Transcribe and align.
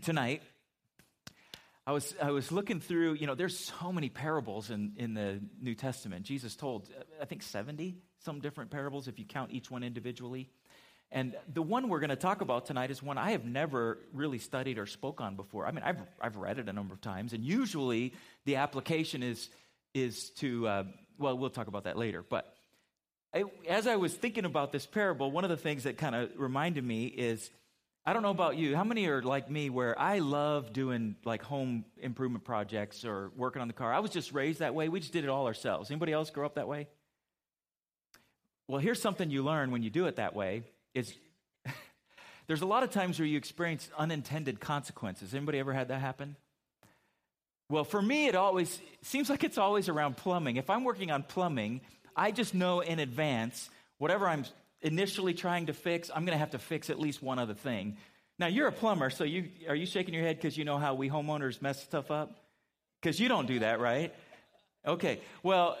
tonight, 0.00 0.42
I 1.86 1.92
was, 1.92 2.14
I 2.22 2.30
was 2.30 2.52
looking 2.52 2.80
through, 2.80 3.14
you 3.14 3.26
know, 3.26 3.34
there's 3.34 3.58
so 3.58 3.92
many 3.92 4.08
parables 4.08 4.70
in, 4.70 4.92
in 4.96 5.14
the 5.14 5.40
New 5.60 5.74
Testament. 5.74 6.24
Jesus 6.24 6.54
told, 6.54 6.88
I 7.20 7.24
think, 7.24 7.42
70 7.42 7.96
some 8.24 8.40
different 8.40 8.70
parables 8.70 9.08
if 9.08 9.18
you 9.18 9.24
count 9.24 9.50
each 9.52 9.70
one 9.70 9.82
individually. 9.82 10.50
And 11.10 11.34
the 11.52 11.62
one 11.62 11.88
we're 11.88 11.98
going 11.98 12.10
to 12.10 12.16
talk 12.16 12.40
about 12.40 12.66
tonight 12.66 12.90
is 12.90 13.02
one 13.02 13.18
I 13.18 13.32
have 13.32 13.44
never 13.44 13.98
really 14.12 14.38
studied 14.38 14.78
or 14.78 14.86
spoke 14.86 15.20
on 15.20 15.34
before. 15.34 15.66
I 15.66 15.72
mean, 15.72 15.82
I've, 15.82 16.00
I've 16.20 16.36
read 16.36 16.58
it 16.58 16.68
a 16.68 16.72
number 16.72 16.94
of 16.94 17.00
times, 17.00 17.32
and 17.32 17.42
usually 17.42 18.14
the 18.44 18.56
application 18.56 19.22
is, 19.22 19.48
is 19.92 20.30
to, 20.38 20.68
uh, 20.68 20.84
well, 21.18 21.36
we'll 21.36 21.50
talk 21.50 21.66
about 21.66 21.84
that 21.84 21.98
later. 21.98 22.22
But 22.22 22.54
I, 23.34 23.44
as 23.68 23.86
I 23.88 23.96
was 23.96 24.14
thinking 24.14 24.44
about 24.44 24.70
this 24.70 24.86
parable, 24.86 25.32
one 25.32 25.44
of 25.44 25.50
the 25.50 25.56
things 25.56 25.84
that 25.84 25.98
kind 25.98 26.14
of 26.14 26.30
reminded 26.36 26.84
me 26.84 27.06
is 27.06 27.50
I 28.06 28.14
don't 28.14 28.22
know 28.22 28.30
about 28.30 28.56
you. 28.56 28.74
How 28.74 28.84
many 28.84 29.06
are 29.06 29.22
like 29.22 29.50
me 29.50 29.68
where 29.68 29.98
I 29.98 30.20
love 30.20 30.72
doing 30.72 31.16
like 31.24 31.42
home 31.42 31.84
improvement 31.98 32.44
projects 32.44 33.04
or 33.04 33.30
working 33.36 33.60
on 33.60 33.68
the 33.68 33.74
car? 33.74 33.92
I 33.92 33.98
was 33.98 34.10
just 34.10 34.32
raised 34.32 34.60
that 34.60 34.74
way. 34.74 34.88
We 34.88 35.00
just 35.00 35.12
did 35.12 35.24
it 35.24 35.28
all 35.28 35.46
ourselves. 35.46 35.90
Anybody 35.90 36.12
else 36.12 36.30
grow 36.30 36.46
up 36.46 36.54
that 36.54 36.66
way? 36.66 36.88
Well, 38.68 38.80
here's 38.80 39.02
something 39.02 39.30
you 39.30 39.42
learn 39.42 39.70
when 39.70 39.82
you 39.82 39.90
do 39.90 40.06
it 40.06 40.16
that 40.16 40.34
way 40.34 40.62
is 40.94 41.12
there's 42.46 42.62
a 42.62 42.66
lot 42.66 42.84
of 42.84 42.90
times 42.90 43.18
where 43.18 43.26
you 43.26 43.36
experience 43.36 43.90
unintended 43.98 44.60
consequences. 44.60 45.34
Anybody 45.34 45.58
ever 45.58 45.74
had 45.74 45.88
that 45.88 46.00
happen? 46.00 46.36
Well, 47.68 47.84
for 47.84 48.00
me, 48.00 48.28
it 48.28 48.34
always 48.34 48.80
seems 49.02 49.28
like 49.28 49.44
it's 49.44 49.58
always 49.58 49.88
around 49.88 50.16
plumbing. 50.16 50.56
If 50.56 50.70
I'm 50.70 50.84
working 50.84 51.10
on 51.10 51.22
plumbing, 51.22 51.82
I 52.16 52.30
just 52.30 52.54
know 52.54 52.80
in 52.80 52.98
advance 52.98 53.70
whatever 53.98 54.26
I'm 54.26 54.44
initially 54.82 55.34
trying 55.34 55.66
to 55.66 55.72
fix, 55.72 56.10
I'm 56.14 56.24
going 56.24 56.34
to 56.34 56.38
have 56.38 56.50
to 56.50 56.58
fix 56.58 56.90
at 56.90 56.98
least 56.98 57.22
one 57.22 57.38
other 57.38 57.54
thing. 57.54 57.96
Now, 58.38 58.46
you're 58.46 58.68
a 58.68 58.72
plumber, 58.72 59.10
so 59.10 59.24
you 59.24 59.48
are 59.68 59.74
you 59.74 59.86
shaking 59.86 60.14
your 60.14 60.22
head 60.22 60.36
because 60.36 60.56
you 60.56 60.64
know 60.64 60.78
how 60.78 60.94
we 60.94 61.10
homeowners 61.10 61.60
mess 61.60 61.82
stuff 61.82 62.10
up? 62.10 62.38
Because 63.00 63.20
you 63.20 63.28
don't 63.28 63.46
do 63.46 63.58
that, 63.58 63.80
right? 63.80 64.14
Okay. 64.86 65.20
Well, 65.42 65.78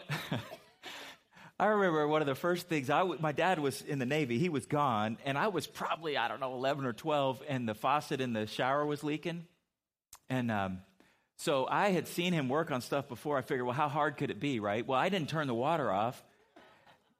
I 1.58 1.66
remember 1.66 2.06
one 2.06 2.20
of 2.20 2.26
the 2.26 2.34
first 2.34 2.68
things 2.68 2.90
I 2.90 2.98
w- 3.00 3.20
my 3.20 3.32
dad 3.32 3.58
was 3.58 3.80
in 3.82 3.98
the 3.98 4.06
Navy. 4.06 4.38
He 4.38 4.48
was 4.48 4.66
gone, 4.66 5.16
and 5.24 5.38
I 5.38 5.48
was 5.48 5.66
probably 5.66 6.16
I 6.16 6.28
don't 6.28 6.40
know 6.40 6.54
11 6.54 6.84
or 6.84 6.92
12, 6.92 7.42
and 7.48 7.68
the 7.68 7.74
faucet 7.74 8.20
in 8.20 8.32
the 8.34 8.46
shower 8.46 8.84
was 8.84 9.02
leaking, 9.02 9.46
and 10.28 10.50
um, 10.50 10.78
so 11.38 11.66
I 11.66 11.90
had 11.90 12.08
seen 12.08 12.34
him 12.34 12.50
work 12.50 12.70
on 12.70 12.82
stuff 12.82 13.08
before. 13.08 13.38
I 13.38 13.40
figured, 13.40 13.64
well, 13.64 13.74
how 13.74 13.88
hard 13.88 14.18
could 14.18 14.30
it 14.30 14.38
be, 14.38 14.60
right? 14.60 14.86
Well, 14.86 14.98
I 14.98 15.08
didn't 15.08 15.30
turn 15.30 15.46
the 15.46 15.54
water 15.54 15.90
off, 15.90 16.22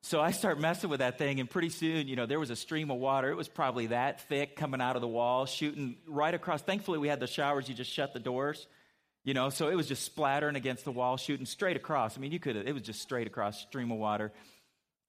so 0.03 0.21
I 0.21 0.31
start 0.31 0.59
messing 0.59 0.89
with 0.89 1.01
that 1.01 1.19
thing, 1.19 1.41
and 1.41 1.51
pretty 1.51 1.69
soon, 1.69 2.09
you 2.09 2.17
know, 2.17 2.25
there 2.27 2.41
was 2.41 2.51
a 2.51 2.57
stream 2.57 2.91
of 2.91 2.99
water. 2.99 3.31
It 3.31 3.37
was 3.37 3.49
probably 3.49 3.89
that 3.89 4.23
thick 4.29 4.57
coming 4.57 4.81
out 4.81 4.97
of 4.97 5.03
the 5.03 5.09
wall, 5.09 5.45
shooting 5.47 5.97
right 6.07 6.33
across. 6.33 6.63
Thankfully, 6.63 6.99
we 6.99 7.09
had 7.09 7.21
the 7.21 7.27
showers. 7.27 7.69
You 7.69 7.75
just 7.75 7.93
shut 7.93 8.15
the 8.15 8.21
doors. 8.21 8.67
You 9.23 9.35
know, 9.35 9.51
so 9.51 9.69
it 9.69 9.75
was 9.75 9.87
just 9.87 10.03
splattering 10.03 10.57
against 10.57 10.85
the 10.85 10.93
wall, 10.93 11.19
shooting 11.19 11.45
straight 11.45 11.77
across. 11.77 12.17
I 12.17 12.21
mean, 12.21 12.33
you 12.33 12.41
could 12.41 12.57
it 12.57 12.73
was 12.73 12.83
just 12.83 13.03
straight 13.03 13.27
across, 13.27 13.61
stream 13.61 13.93
of 13.93 13.99
water. 13.99 14.33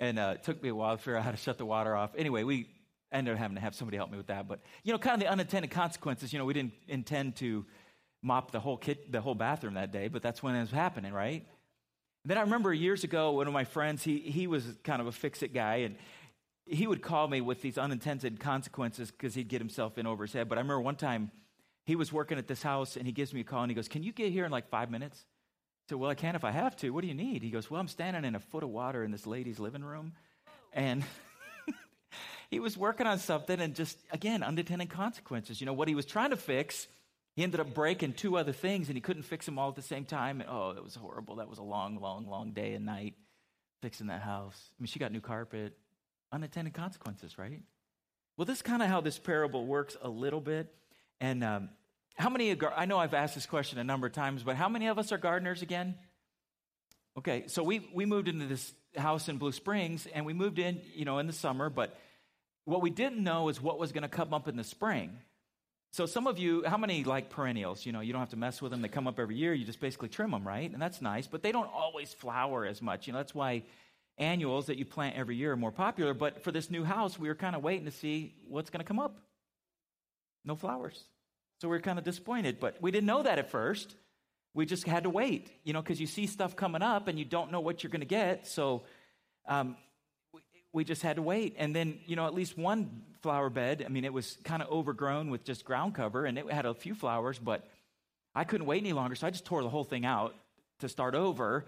And 0.01 0.19
uh, 0.19 0.33
it 0.35 0.43
took 0.43 0.61
me 0.61 0.67
a 0.67 0.75
while 0.75 0.97
to 0.97 1.01
figure 1.01 1.15
out 1.15 1.23
how 1.23 1.31
to 1.31 1.37
shut 1.37 1.57
the 1.57 1.65
water 1.65 1.95
off. 1.95 2.11
Anyway, 2.17 2.43
we 2.43 2.67
ended 3.11 3.33
up 3.33 3.39
having 3.39 3.55
to 3.55 3.61
have 3.61 3.75
somebody 3.75 3.97
help 3.97 4.11
me 4.11 4.17
with 4.17 4.27
that. 4.27 4.47
But, 4.47 4.59
you 4.83 4.91
know, 4.91 4.99
kind 4.99 5.13
of 5.13 5.19
the 5.21 5.31
unintended 5.31 5.71
consequences, 5.71 6.33
you 6.33 6.39
know, 6.39 6.45
we 6.45 6.53
didn't 6.53 6.73
intend 6.89 7.37
to 7.37 7.65
mop 8.21 8.51
the 8.51 8.59
whole 8.59 8.77
kit, 8.77 9.11
the 9.11 9.21
whole 9.21 9.35
bathroom 9.35 9.75
that 9.75 9.91
day, 9.91 10.07
but 10.07 10.21
that's 10.21 10.43
when 10.43 10.55
it 10.55 10.61
was 10.61 10.71
happening, 10.71 11.13
right? 11.13 11.45
Then 12.23 12.37
I 12.37 12.41
remember 12.41 12.73
years 12.73 13.03
ago, 13.03 13.31
one 13.31 13.47
of 13.47 13.53
my 13.53 13.63
friends, 13.63 14.03
he, 14.03 14.19
he 14.19 14.45
was 14.45 14.63
kind 14.83 15.01
of 15.01 15.07
a 15.07 15.11
fix-it 15.11 15.53
guy, 15.53 15.77
and 15.77 15.95
he 16.65 16.85
would 16.85 17.01
call 17.01 17.27
me 17.27 17.41
with 17.41 17.61
these 17.61 17.77
unintended 17.77 18.39
consequences 18.39 19.09
because 19.11 19.33
he'd 19.33 19.47
get 19.47 19.59
himself 19.59 19.97
in 19.97 20.05
over 20.05 20.23
his 20.23 20.33
head. 20.33 20.47
But 20.47 20.57
I 20.57 20.61
remember 20.61 20.81
one 20.81 20.95
time 20.95 21.31
he 21.85 21.95
was 21.95 22.13
working 22.13 22.37
at 22.37 22.47
this 22.47 22.61
house 22.61 22.95
and 22.95 23.05
he 23.05 23.11
gives 23.11 23.33
me 23.33 23.41
a 23.41 23.43
call 23.43 23.63
and 23.63 23.71
he 23.71 23.75
goes, 23.75 23.87
Can 23.87 24.03
you 24.03 24.11
get 24.11 24.31
here 24.31 24.45
in 24.45 24.51
like 24.51 24.69
five 24.69 24.91
minutes? 24.91 25.17
I 25.19 25.83
said, 25.89 25.97
Well, 25.97 26.09
I 26.09 26.15
can 26.15 26.35
if 26.35 26.43
I 26.43 26.51
have 26.51 26.75
to. 26.77 26.91
What 26.91 27.01
do 27.01 27.07
you 27.07 27.13
need? 27.13 27.41
He 27.41 27.49
goes, 27.49 27.69
Well, 27.69 27.81
I'm 27.81 27.87
standing 27.87 28.23
in 28.23 28.35
a 28.35 28.39
foot 28.39 28.63
of 28.63 28.69
water 28.69 29.03
in 29.03 29.11
this 29.11 29.25
lady's 29.25 29.59
living 29.59 29.83
room. 29.83 30.13
And 30.73 31.03
he 32.51 32.59
was 32.59 32.77
working 32.77 33.07
on 33.07 33.17
something 33.17 33.59
and 33.59 33.75
just, 33.75 33.97
again, 34.11 34.43
unintended 34.43 34.89
consequences. 34.89 35.59
You 35.59 35.65
know, 35.65 35.73
what 35.73 35.87
he 35.87 35.95
was 35.95 36.05
trying 36.05 36.29
to 36.29 36.37
fix, 36.37 36.87
he 37.41 37.43
ended 37.43 37.59
up 37.59 37.73
breaking 37.73 38.13
two 38.13 38.37
other 38.37 38.53
things 38.53 38.87
and 38.87 38.95
he 38.95 39.01
couldn't 39.01 39.23
fix 39.23 39.47
them 39.47 39.57
all 39.57 39.69
at 39.69 39.75
the 39.75 39.81
same 39.81 40.05
time. 40.05 40.41
And, 40.41 40.49
oh, 40.51 40.75
it 40.77 40.83
was 40.83 40.93
horrible. 40.93 41.37
That 41.37 41.49
was 41.49 41.57
a 41.57 41.63
long, 41.63 41.99
long, 41.99 42.27
long 42.27 42.51
day 42.51 42.73
and 42.73 42.85
night 42.85 43.15
fixing 43.81 44.07
that 44.07 44.21
house. 44.21 44.55
I 44.69 44.75
mean, 44.79 44.85
she 44.85 44.99
got 44.99 45.11
new 45.11 45.21
carpet. 45.21 45.75
Unintended 46.31 46.75
consequences, 46.75 47.39
right? 47.39 47.63
Well, 48.37 48.45
this 48.45 48.57
is 48.57 48.61
kind 48.61 48.83
of 48.83 48.89
how 48.89 49.01
this 49.01 49.17
parable 49.17 49.65
works 49.65 49.97
a 50.03 50.07
little 50.07 50.39
bit. 50.39 50.71
And 51.19 51.43
um, 51.43 51.69
how 52.13 52.29
many, 52.29 52.55
I 52.77 52.85
know 52.85 52.99
I've 52.99 53.15
asked 53.15 53.33
this 53.33 53.47
question 53.47 53.79
a 53.79 53.83
number 53.83 54.05
of 54.05 54.13
times, 54.13 54.43
but 54.43 54.55
how 54.55 54.69
many 54.69 54.85
of 54.85 54.99
us 54.99 55.11
are 55.11 55.17
gardeners 55.17 55.63
again? 55.63 55.95
Okay, 57.17 57.45
so 57.47 57.63
we, 57.63 57.89
we 57.91 58.05
moved 58.05 58.27
into 58.27 58.45
this 58.45 58.71
house 58.95 59.29
in 59.29 59.39
Blue 59.39 59.51
Springs 59.51 60.07
and 60.13 60.27
we 60.27 60.33
moved 60.33 60.59
in, 60.59 60.79
you 60.93 61.05
know, 61.05 61.17
in 61.17 61.25
the 61.25 61.33
summer, 61.33 61.71
but 61.71 61.99
what 62.65 62.83
we 62.83 62.91
didn't 62.91 63.23
know 63.23 63.49
is 63.49 63.59
what 63.59 63.79
was 63.79 63.93
going 63.93 64.03
to 64.03 64.09
come 64.09 64.31
up 64.31 64.47
in 64.47 64.57
the 64.57 64.63
spring. 64.63 65.17
So 65.91 66.05
some 66.05 66.25
of 66.25 66.39
you, 66.39 66.63
how 66.65 66.77
many 66.77 67.03
like 67.03 67.29
perennials? 67.29 67.85
You 67.85 67.91
know, 67.91 67.99
you 67.99 68.13
don't 68.13 68.21
have 68.21 68.29
to 68.29 68.37
mess 68.37 68.61
with 68.61 68.71
them. 68.71 68.81
They 68.81 68.87
come 68.87 69.07
up 69.07 69.19
every 69.19 69.35
year. 69.35 69.53
You 69.53 69.65
just 69.65 69.81
basically 69.81 70.07
trim 70.07 70.31
them, 70.31 70.47
right? 70.47 70.71
And 70.71 70.81
that's 70.81 71.01
nice, 71.01 71.27
but 71.27 71.43
they 71.43 71.51
don't 71.51 71.69
always 71.73 72.13
flower 72.13 72.65
as 72.65 72.81
much. 72.81 73.07
You 73.07 73.13
know, 73.13 73.19
that's 73.19 73.35
why 73.35 73.63
annuals 74.17 74.67
that 74.67 74.77
you 74.77 74.85
plant 74.85 75.17
every 75.17 75.35
year 75.35 75.51
are 75.51 75.57
more 75.57 75.71
popular. 75.71 76.13
But 76.13 76.43
for 76.43 76.51
this 76.51 76.71
new 76.71 76.85
house, 76.85 77.19
we 77.19 77.27
were 77.27 77.35
kind 77.35 77.57
of 77.57 77.61
waiting 77.61 77.85
to 77.85 77.91
see 77.91 78.33
what's 78.47 78.69
going 78.69 78.79
to 78.79 78.85
come 78.85 78.99
up. 78.99 79.17
No 80.45 80.55
flowers. 80.55 81.03
So 81.59 81.67
we 81.67 81.75
are 81.75 81.81
kind 81.81 81.99
of 81.99 82.05
disappointed, 82.05 82.59
but 82.59 82.81
we 82.81 82.91
didn't 82.91 83.07
know 83.07 83.23
that 83.23 83.37
at 83.37 83.51
first. 83.51 83.93
We 84.53 84.65
just 84.65 84.85
had 84.85 85.03
to 85.03 85.09
wait, 85.09 85.51
you 85.63 85.73
know, 85.73 85.81
because 85.81 85.99
you 85.99 86.07
see 86.07 86.25
stuff 86.25 86.55
coming 86.55 86.81
up 86.81 87.09
and 87.09 87.19
you 87.19 87.25
don't 87.25 87.51
know 87.51 87.59
what 87.59 87.83
you're 87.83 87.91
going 87.91 88.01
to 88.01 88.05
get. 88.05 88.47
So 88.47 88.83
um, 89.47 89.75
we, 90.73 90.83
just 90.83 91.01
had 91.01 91.17
to 91.17 91.21
wait. 91.21 91.55
And 91.57 91.75
then, 91.75 91.99
you 92.05 92.15
know, 92.15 92.25
at 92.25 92.33
least 92.33 92.57
one 92.57 93.03
flower 93.21 93.49
bed, 93.49 93.83
I 93.85 93.89
mean, 93.89 94.05
it 94.05 94.13
was 94.13 94.37
kind 94.43 94.61
of 94.61 94.69
overgrown 94.69 95.29
with 95.29 95.43
just 95.43 95.65
ground 95.65 95.95
cover 95.95 96.25
and 96.25 96.37
it 96.37 96.51
had 96.51 96.65
a 96.65 96.73
few 96.73 96.95
flowers, 96.95 97.37
but 97.37 97.67
I 98.33 98.43
couldn't 98.43 98.67
wait 98.67 98.81
any 98.81 98.93
longer. 98.93 99.15
So 99.15 99.27
I 99.27 99.29
just 99.29 99.45
tore 99.45 99.63
the 99.63 99.69
whole 99.69 99.83
thing 99.83 100.05
out 100.05 100.35
to 100.79 100.89
start 100.89 101.15
over. 101.15 101.65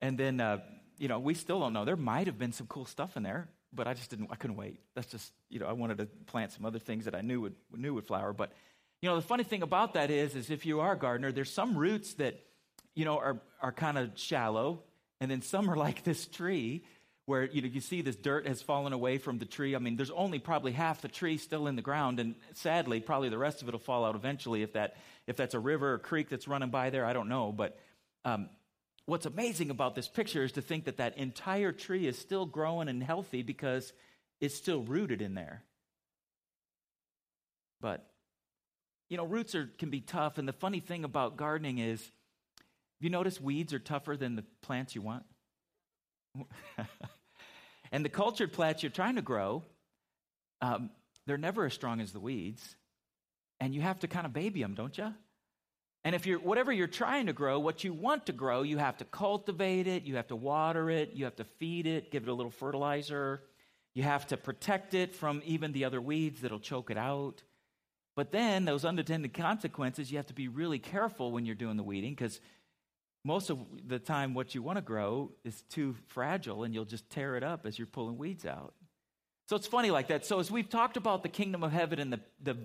And 0.00 0.18
then, 0.18 0.40
uh, 0.40 0.58
you 0.98 1.08
know, 1.08 1.18
we 1.18 1.34
still 1.34 1.60
don't 1.60 1.72
know. 1.72 1.84
There 1.84 1.96
might 1.96 2.26
have 2.26 2.38
been 2.38 2.52
some 2.52 2.66
cool 2.66 2.84
stuff 2.84 3.16
in 3.16 3.22
there, 3.22 3.48
but 3.72 3.86
I 3.86 3.94
just 3.94 4.10
didn't, 4.10 4.28
I 4.30 4.36
couldn't 4.36 4.56
wait. 4.56 4.78
That's 4.94 5.10
just, 5.10 5.32
you 5.48 5.58
know, 5.58 5.66
I 5.66 5.72
wanted 5.72 5.98
to 5.98 6.06
plant 6.26 6.52
some 6.52 6.64
other 6.66 6.78
things 6.78 7.06
that 7.06 7.14
I 7.14 7.22
knew 7.22 7.40
would, 7.40 7.54
knew 7.74 7.94
would 7.94 8.06
flower. 8.06 8.32
But 8.32 8.52
you 9.02 9.08
know, 9.08 9.16
the 9.16 9.22
funny 9.22 9.42
thing 9.42 9.62
about 9.62 9.94
that 9.94 10.10
is, 10.10 10.36
is 10.36 10.48
if 10.48 10.64
you 10.64 10.80
are 10.80 10.92
a 10.92 10.98
gardener, 10.98 11.32
there's 11.32 11.52
some 11.52 11.76
roots 11.76 12.14
that, 12.14 12.40
you 12.94 13.04
know, 13.04 13.18
are, 13.18 13.40
are 13.60 13.72
kind 13.72 13.98
of 13.98 14.12
shallow, 14.14 14.84
and 15.20 15.28
then 15.28 15.42
some 15.42 15.68
are 15.68 15.76
like 15.76 16.04
this 16.04 16.26
tree 16.26 16.84
where, 17.26 17.44
you 17.44 17.62
know, 17.62 17.68
you 17.68 17.80
see 17.80 18.02
this 18.02 18.16
dirt 18.16 18.46
has 18.46 18.60
fallen 18.62 18.92
away 18.92 19.18
from 19.18 19.38
the 19.38 19.44
tree. 19.44 19.76
I 19.76 19.78
mean, 19.78 19.96
there's 19.96 20.10
only 20.10 20.38
probably 20.38 20.72
half 20.72 21.02
the 21.02 21.08
tree 21.08 21.36
still 21.36 21.66
in 21.66 21.76
the 21.76 21.82
ground, 21.82 22.18
and 22.18 22.34
sadly, 22.54 23.00
probably 23.00 23.28
the 23.28 23.38
rest 23.38 23.62
of 23.62 23.68
it 23.68 23.72
will 23.72 23.78
fall 23.78 24.04
out 24.04 24.14
eventually 24.14 24.62
if, 24.62 24.72
that, 24.72 24.96
if 25.26 25.36
that's 25.36 25.54
a 25.54 25.60
river 25.60 25.94
or 25.94 25.98
creek 25.98 26.28
that's 26.28 26.48
running 26.48 26.70
by 26.70 26.90
there. 26.90 27.06
I 27.06 27.12
don't 27.12 27.28
know. 27.28 27.52
But 27.52 27.78
um, 28.24 28.48
what's 29.06 29.26
amazing 29.26 29.70
about 29.70 29.94
this 29.94 30.08
picture 30.08 30.42
is 30.42 30.52
to 30.52 30.62
think 30.62 30.86
that 30.86 30.96
that 30.96 31.16
entire 31.16 31.72
tree 31.72 32.06
is 32.06 32.18
still 32.18 32.46
growing 32.46 32.88
and 32.88 33.02
healthy 33.02 33.42
because 33.42 33.92
it's 34.40 34.54
still 34.56 34.82
rooted 34.82 35.22
in 35.22 35.34
there. 35.34 35.62
But 37.80 38.08
you 39.12 39.18
know, 39.18 39.26
roots 39.26 39.54
are, 39.54 39.68
can 39.78 39.90
be 39.90 40.00
tough. 40.00 40.38
And 40.38 40.48
the 40.48 40.54
funny 40.54 40.80
thing 40.80 41.04
about 41.04 41.36
gardening 41.36 41.76
is, 41.76 42.10
you 42.98 43.10
notice 43.10 43.38
weeds 43.38 43.74
are 43.74 43.78
tougher 43.78 44.16
than 44.16 44.36
the 44.36 44.44
plants 44.62 44.94
you 44.94 45.02
want? 45.02 45.24
and 47.92 48.04
the 48.04 48.08
cultured 48.08 48.52
plants 48.52 48.82
you're 48.82 48.90
trying 48.90 49.16
to 49.16 49.22
grow, 49.22 49.62
um, 50.60 50.90
they're 51.26 51.38
never 51.38 51.66
as 51.66 51.74
strong 51.74 52.00
as 52.00 52.12
the 52.12 52.20
weeds. 52.20 52.76
And 53.60 53.74
you 53.74 53.80
have 53.80 54.00
to 54.00 54.08
kind 54.08 54.26
of 54.26 54.32
baby 54.32 54.60
them, 54.60 54.74
don't 54.74 54.96
you? 54.96 55.14
And 56.04 56.16
if 56.16 56.26
you're, 56.26 56.40
whatever 56.40 56.72
you're 56.72 56.88
trying 56.88 57.26
to 57.26 57.32
grow, 57.32 57.60
what 57.60 57.84
you 57.84 57.92
want 57.92 58.26
to 58.26 58.32
grow, 58.32 58.62
you 58.62 58.78
have 58.78 58.96
to 58.98 59.04
cultivate 59.04 59.86
it, 59.86 60.02
you 60.02 60.16
have 60.16 60.26
to 60.28 60.36
water 60.36 60.90
it, 60.90 61.12
you 61.14 61.24
have 61.24 61.36
to 61.36 61.44
feed 61.44 61.86
it, 61.86 62.10
give 62.10 62.24
it 62.24 62.28
a 62.28 62.34
little 62.34 62.50
fertilizer, 62.50 63.42
you 63.94 64.02
have 64.02 64.26
to 64.28 64.36
protect 64.36 64.94
it 64.94 65.14
from 65.14 65.42
even 65.44 65.72
the 65.72 65.84
other 65.84 66.00
weeds 66.00 66.40
that'll 66.40 66.58
choke 66.58 66.90
it 66.90 66.98
out. 66.98 67.42
But 68.16 68.32
then 68.32 68.64
those 68.64 68.84
unintended 68.84 69.32
consequences, 69.32 70.10
you 70.10 70.18
have 70.18 70.26
to 70.26 70.34
be 70.34 70.48
really 70.48 70.78
careful 70.78 71.30
when 71.30 71.46
you're 71.46 71.54
doing 71.54 71.76
the 71.76 71.82
weeding 71.82 72.12
because 72.12 72.40
most 73.24 73.50
of 73.50 73.58
the 73.86 73.98
time 73.98 74.34
what 74.34 74.54
you 74.54 74.62
want 74.62 74.78
to 74.78 74.82
grow 74.82 75.30
is 75.44 75.62
too 75.62 75.94
fragile 76.08 76.64
and 76.64 76.74
you'll 76.74 76.84
just 76.84 77.08
tear 77.10 77.36
it 77.36 77.44
up 77.44 77.66
as 77.66 77.78
you're 77.78 77.86
pulling 77.86 78.18
weeds 78.18 78.44
out. 78.44 78.74
So 79.48 79.56
it's 79.56 79.66
funny 79.66 79.90
like 79.90 80.08
that. 80.08 80.24
So 80.26 80.40
as 80.40 80.50
we've 80.50 80.68
talked 80.68 80.96
about 80.96 81.22
the 81.22 81.28
kingdom 81.28 81.62
of 81.62 81.72
heaven 81.72 81.98
and 81.98 82.12
the, 82.12 82.20
the 82.42 82.56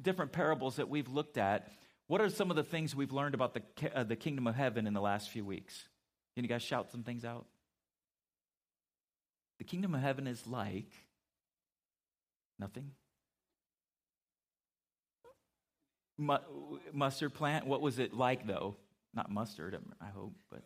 different 0.00 0.32
parables 0.32 0.76
that 0.76 0.88
we've 0.88 1.08
looked 1.08 1.38
at, 1.38 1.70
what 2.08 2.20
are 2.20 2.28
some 2.28 2.50
of 2.50 2.56
the 2.56 2.64
things 2.64 2.94
we've 2.94 3.12
learned 3.12 3.34
about 3.34 3.54
the, 3.54 3.62
uh, 3.94 4.02
the 4.02 4.16
kingdom 4.16 4.46
of 4.46 4.54
heaven 4.54 4.86
in 4.86 4.92
the 4.92 5.00
last 5.00 5.30
few 5.30 5.44
weeks? 5.44 5.88
Can 6.34 6.44
you 6.44 6.48
guys 6.48 6.62
shout 6.62 6.90
some 6.90 7.02
things 7.02 7.24
out? 7.24 7.46
The 9.58 9.64
kingdom 9.64 9.94
of 9.94 10.00
heaven 10.00 10.26
is 10.26 10.46
like 10.46 10.90
nothing. 12.58 12.90
mu- 16.22 16.78
mustard 16.92 17.34
plant. 17.34 17.66
What 17.66 17.80
was 17.80 17.98
it 17.98 18.14
like, 18.14 18.46
though? 18.46 18.76
Not 19.14 19.30
mustard, 19.30 19.78
I 20.00 20.06
hope, 20.06 20.34
but. 20.50 20.62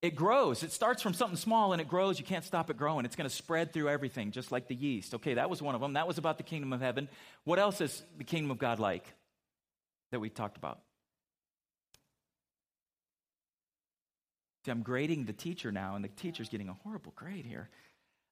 It 0.00 0.14
grows. 0.14 0.62
It 0.62 0.70
starts 0.70 1.02
from 1.02 1.12
something 1.12 1.36
small 1.36 1.72
and 1.72 1.82
it 1.82 1.88
grows. 1.88 2.20
You 2.20 2.24
can't 2.24 2.44
stop 2.44 2.70
it 2.70 2.76
growing. 2.76 3.04
It's 3.04 3.16
going 3.16 3.28
to 3.28 3.34
spread 3.34 3.72
through 3.72 3.88
everything, 3.88 4.30
just 4.30 4.52
like 4.52 4.68
the 4.68 4.74
yeast. 4.74 5.14
Okay, 5.14 5.34
that 5.34 5.50
was 5.50 5.60
one 5.60 5.74
of 5.74 5.80
them. 5.80 5.94
That 5.94 6.06
was 6.06 6.18
about 6.18 6.36
the 6.38 6.44
kingdom 6.44 6.72
of 6.72 6.80
heaven. 6.80 7.08
What 7.42 7.58
else 7.58 7.80
is 7.80 8.04
the 8.16 8.22
kingdom 8.22 8.52
of 8.52 8.58
God 8.58 8.78
like 8.78 9.04
that 10.12 10.20
we 10.20 10.30
talked 10.30 10.56
about? 10.56 10.78
See, 14.64 14.70
I'm 14.70 14.82
grading 14.82 15.24
the 15.24 15.32
teacher 15.32 15.72
now, 15.72 15.96
and 15.96 16.04
the 16.04 16.08
teacher's 16.08 16.48
getting 16.48 16.68
a 16.68 16.74
horrible 16.84 17.12
grade 17.16 17.44
here. 17.44 17.68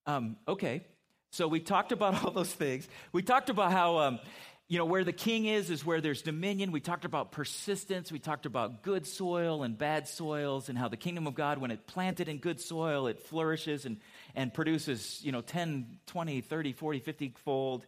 Um, 0.06 0.36
okay, 0.46 0.84
so 1.32 1.48
we 1.48 1.60
talked 1.60 1.92
about 1.92 2.22
all 2.24 2.30
those 2.30 2.52
things. 2.52 2.88
We 3.12 3.22
talked 3.22 3.50
about 3.50 3.72
how, 3.72 3.98
um, 3.98 4.18
you 4.68 4.78
know, 4.78 4.84
where 4.84 5.04
the 5.04 5.12
king 5.12 5.46
is, 5.46 5.70
is 5.70 5.86
where 5.86 6.00
there's 6.00 6.22
dominion. 6.22 6.72
We 6.72 6.80
talked 6.80 7.04
about 7.04 7.30
persistence. 7.30 8.10
We 8.10 8.18
talked 8.18 8.46
about 8.46 8.82
good 8.82 9.06
soil 9.06 9.62
and 9.62 9.78
bad 9.78 10.08
soils, 10.08 10.68
and 10.68 10.76
how 10.76 10.88
the 10.88 10.96
kingdom 10.96 11.28
of 11.28 11.36
God, 11.36 11.58
when 11.58 11.70
it 11.70 11.86
planted 11.86 12.28
in 12.28 12.38
good 12.38 12.60
soil, 12.60 13.06
it 13.06 13.20
flourishes 13.20 13.84
and, 13.84 13.98
and 14.34 14.52
produces, 14.52 15.20
you 15.22 15.30
know, 15.30 15.40
10, 15.40 15.98
20, 16.06 16.40
30, 16.40 16.72
40, 16.72 16.98
50 16.98 17.34
fold. 17.44 17.86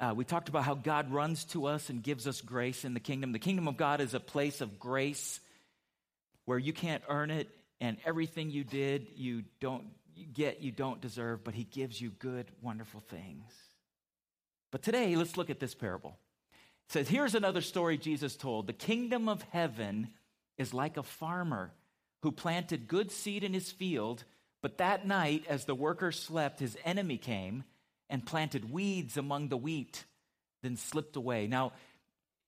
Uh, 0.00 0.14
we 0.16 0.24
talked 0.24 0.48
about 0.48 0.64
how 0.64 0.74
God 0.74 1.12
runs 1.12 1.44
to 1.46 1.66
us 1.66 1.90
and 1.90 2.02
gives 2.02 2.26
us 2.26 2.40
grace 2.40 2.84
in 2.84 2.94
the 2.94 3.00
kingdom. 3.00 3.32
The 3.32 3.38
kingdom 3.38 3.68
of 3.68 3.76
God 3.76 4.00
is 4.00 4.14
a 4.14 4.20
place 4.20 4.62
of 4.62 4.78
grace 4.78 5.40
where 6.46 6.58
you 6.58 6.72
can't 6.72 7.02
earn 7.08 7.30
it 7.30 7.48
and 7.80 7.98
everything 8.06 8.50
you 8.50 8.64
did, 8.64 9.08
you 9.16 9.44
don't 9.60 9.84
get, 10.32 10.62
you 10.62 10.72
don't 10.72 11.02
deserve, 11.02 11.44
but 11.44 11.54
He 11.54 11.64
gives 11.64 12.00
you 12.00 12.10
good, 12.10 12.46
wonderful 12.62 13.00
things. 13.00 13.44
But 14.70 14.82
today, 14.82 15.16
let's 15.16 15.36
look 15.36 15.50
at 15.50 15.60
this 15.60 15.74
parable. 15.74 16.18
It 16.88 16.92
says, 16.92 17.08
Here's 17.08 17.34
another 17.34 17.60
story 17.60 17.98
Jesus 17.98 18.36
told. 18.36 18.66
The 18.66 18.72
kingdom 18.72 19.28
of 19.28 19.42
heaven 19.50 20.08
is 20.56 20.74
like 20.74 20.96
a 20.96 21.02
farmer 21.02 21.72
who 22.22 22.32
planted 22.32 22.88
good 22.88 23.10
seed 23.10 23.44
in 23.44 23.54
his 23.54 23.70
field, 23.70 24.24
but 24.60 24.78
that 24.78 25.06
night, 25.06 25.44
as 25.48 25.64
the 25.64 25.74
workers 25.74 26.20
slept, 26.20 26.60
his 26.60 26.76
enemy 26.84 27.16
came 27.16 27.64
and 28.10 28.26
planted 28.26 28.72
weeds 28.72 29.16
among 29.16 29.48
the 29.48 29.56
wheat, 29.56 30.04
then 30.62 30.76
slipped 30.76 31.16
away. 31.16 31.46
Now, 31.46 31.72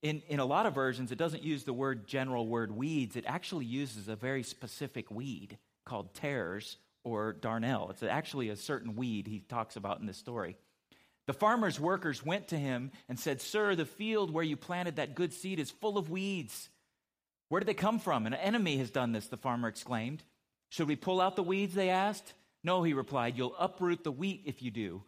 in, 0.02 0.22
in 0.28 0.40
a 0.40 0.44
lot 0.44 0.66
of 0.66 0.74
versions, 0.74 1.12
it 1.12 1.18
doesn't 1.18 1.42
use 1.42 1.64
the 1.64 1.72
word 1.72 2.06
general 2.06 2.46
word 2.46 2.72
weeds. 2.72 3.16
It 3.16 3.24
actually 3.26 3.66
uses 3.66 4.08
a 4.08 4.16
very 4.16 4.42
specific 4.42 5.10
weed 5.10 5.58
called 5.84 6.14
tares 6.14 6.78
or 7.04 7.34
darnel. 7.38 7.90
It's 7.90 8.02
actually 8.02 8.48
a 8.48 8.56
certain 8.56 8.96
weed 8.96 9.26
he 9.26 9.40
talks 9.40 9.76
about 9.76 10.00
in 10.00 10.06
this 10.06 10.16
story. 10.16 10.56
The 11.30 11.34
farmer's 11.34 11.78
workers 11.78 12.26
went 12.26 12.48
to 12.48 12.58
him 12.58 12.90
and 13.08 13.16
said, 13.16 13.40
Sir, 13.40 13.76
the 13.76 13.84
field 13.84 14.32
where 14.32 14.42
you 14.42 14.56
planted 14.56 14.96
that 14.96 15.14
good 15.14 15.32
seed 15.32 15.60
is 15.60 15.70
full 15.70 15.96
of 15.96 16.10
weeds. 16.10 16.68
Where 17.48 17.60
did 17.60 17.68
they 17.68 17.74
come 17.74 18.00
from? 18.00 18.26
An 18.26 18.34
enemy 18.34 18.78
has 18.78 18.90
done 18.90 19.12
this, 19.12 19.28
the 19.28 19.36
farmer 19.36 19.68
exclaimed. 19.68 20.24
Should 20.70 20.88
we 20.88 20.96
pull 20.96 21.20
out 21.20 21.36
the 21.36 21.44
weeds? 21.44 21.72
They 21.72 21.90
asked. 21.90 22.34
No, 22.64 22.82
he 22.82 22.94
replied, 22.94 23.38
You'll 23.38 23.54
uproot 23.56 24.02
the 24.02 24.10
wheat 24.10 24.42
if 24.46 24.60
you 24.60 24.72
do. 24.72 25.04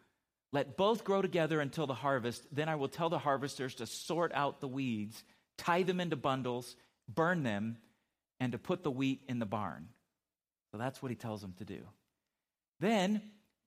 Let 0.52 0.76
both 0.76 1.02
grow 1.02 1.22
together 1.22 1.60
until 1.60 1.88
the 1.88 1.92
harvest. 1.92 2.46
Then 2.52 2.69
I 2.69 2.76
will 2.76 2.86
tell 2.86 3.10
the 3.10 3.19
harvesters 3.19 3.74
to 3.74 3.86
sort 3.86 4.30
out 4.32 4.60
the 4.60 4.69
weeds, 4.69 5.24
tie 5.58 5.82
them 5.82 5.98
into 5.98 6.14
bundles, 6.14 6.76
burn 7.12 7.42
them, 7.42 7.78
and 8.38 8.52
to 8.52 8.58
put 8.58 8.84
the 8.84 8.92
wheat 8.92 9.22
in 9.28 9.40
the 9.40 9.44
barn. 9.44 9.88
So 10.70 10.78
that's 10.78 11.02
what 11.02 11.10
he 11.10 11.16
tells 11.16 11.40
them 11.40 11.54
to 11.58 11.64
do. 11.64 11.80
Then 12.78 13.22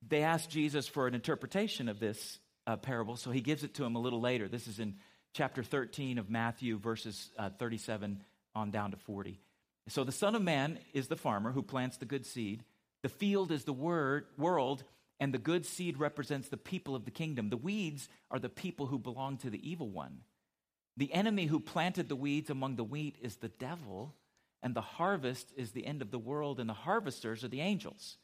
they 0.08 0.24
ask 0.24 0.50
Jesus 0.50 0.88
for 0.88 1.06
an 1.06 1.16
interpretation 1.16 1.90
of 1.90 2.00
this 2.00 2.40
uh, 2.68 2.78
parable, 2.78 3.16
so 3.16 3.32
he 3.32 3.42
gives 3.42 3.64
it 3.64 3.74
to 3.76 3.84
him 3.84 3.96
a 3.96 4.00
little 4.00 4.22
later. 4.22 4.48
This 4.48 4.68
is 4.68 4.80
in 4.80 4.96
chapter 5.34 5.64
13 5.64 6.18
of 6.18 6.30
Matthew, 6.30 6.78
verses 6.78 7.30
uh, 7.38 7.50
37 7.50 8.24
on 8.56 8.72
down 8.72 8.92
to 8.92 8.98
40. 8.98 9.40
So 9.88 10.04
the 10.04 10.12
Son 10.12 10.34
of 10.36 10.42
Man 10.42 10.80
is 10.94 11.08
the 11.08 11.16
farmer 11.16 11.52
who 11.52 11.62
plants 11.62 11.98
the 11.98 12.06
good 12.06 12.26
seed. 12.26 12.64
The 13.04 13.10
field 13.10 13.52
is 13.52 13.66
the 13.66 13.74
word, 13.74 14.26
world, 14.38 14.84
and 15.20 15.34
the 15.34 15.38
good 15.38 15.66
seed 15.66 16.00
represents 16.00 16.50
the 16.50 16.58
people 16.58 16.96
of 16.96 17.06
the 17.06 17.12
kingdom. 17.12 17.50
The 17.50 17.58
weeds 17.58 18.10
are 18.32 18.40
the 18.40 18.50
people 18.50 18.88
who 18.88 18.98
belong 18.98 19.38
to 19.38 19.50
the 19.50 19.70
evil 19.70 19.90
one. 19.90 20.22
The 20.98 21.14
enemy 21.14 21.46
who 21.46 21.60
planted 21.60 22.10
the 22.10 22.16
weeds 22.16 22.50
among 22.50 22.78
the 22.78 22.84
wheat 22.84 23.18
is 23.22 23.36
the 23.36 23.50
devil, 23.50 24.16
and 24.64 24.74
the 24.74 24.82
harvest 24.82 25.52
is 25.56 25.72
the 25.72 25.86
end 25.86 26.02
of 26.02 26.12
the 26.12 26.20
world, 26.20 26.60
and 26.60 26.70
the 26.70 26.74
harvesters 26.74 27.44
are 27.44 27.50
the 27.50 27.62
angels. 27.62 28.18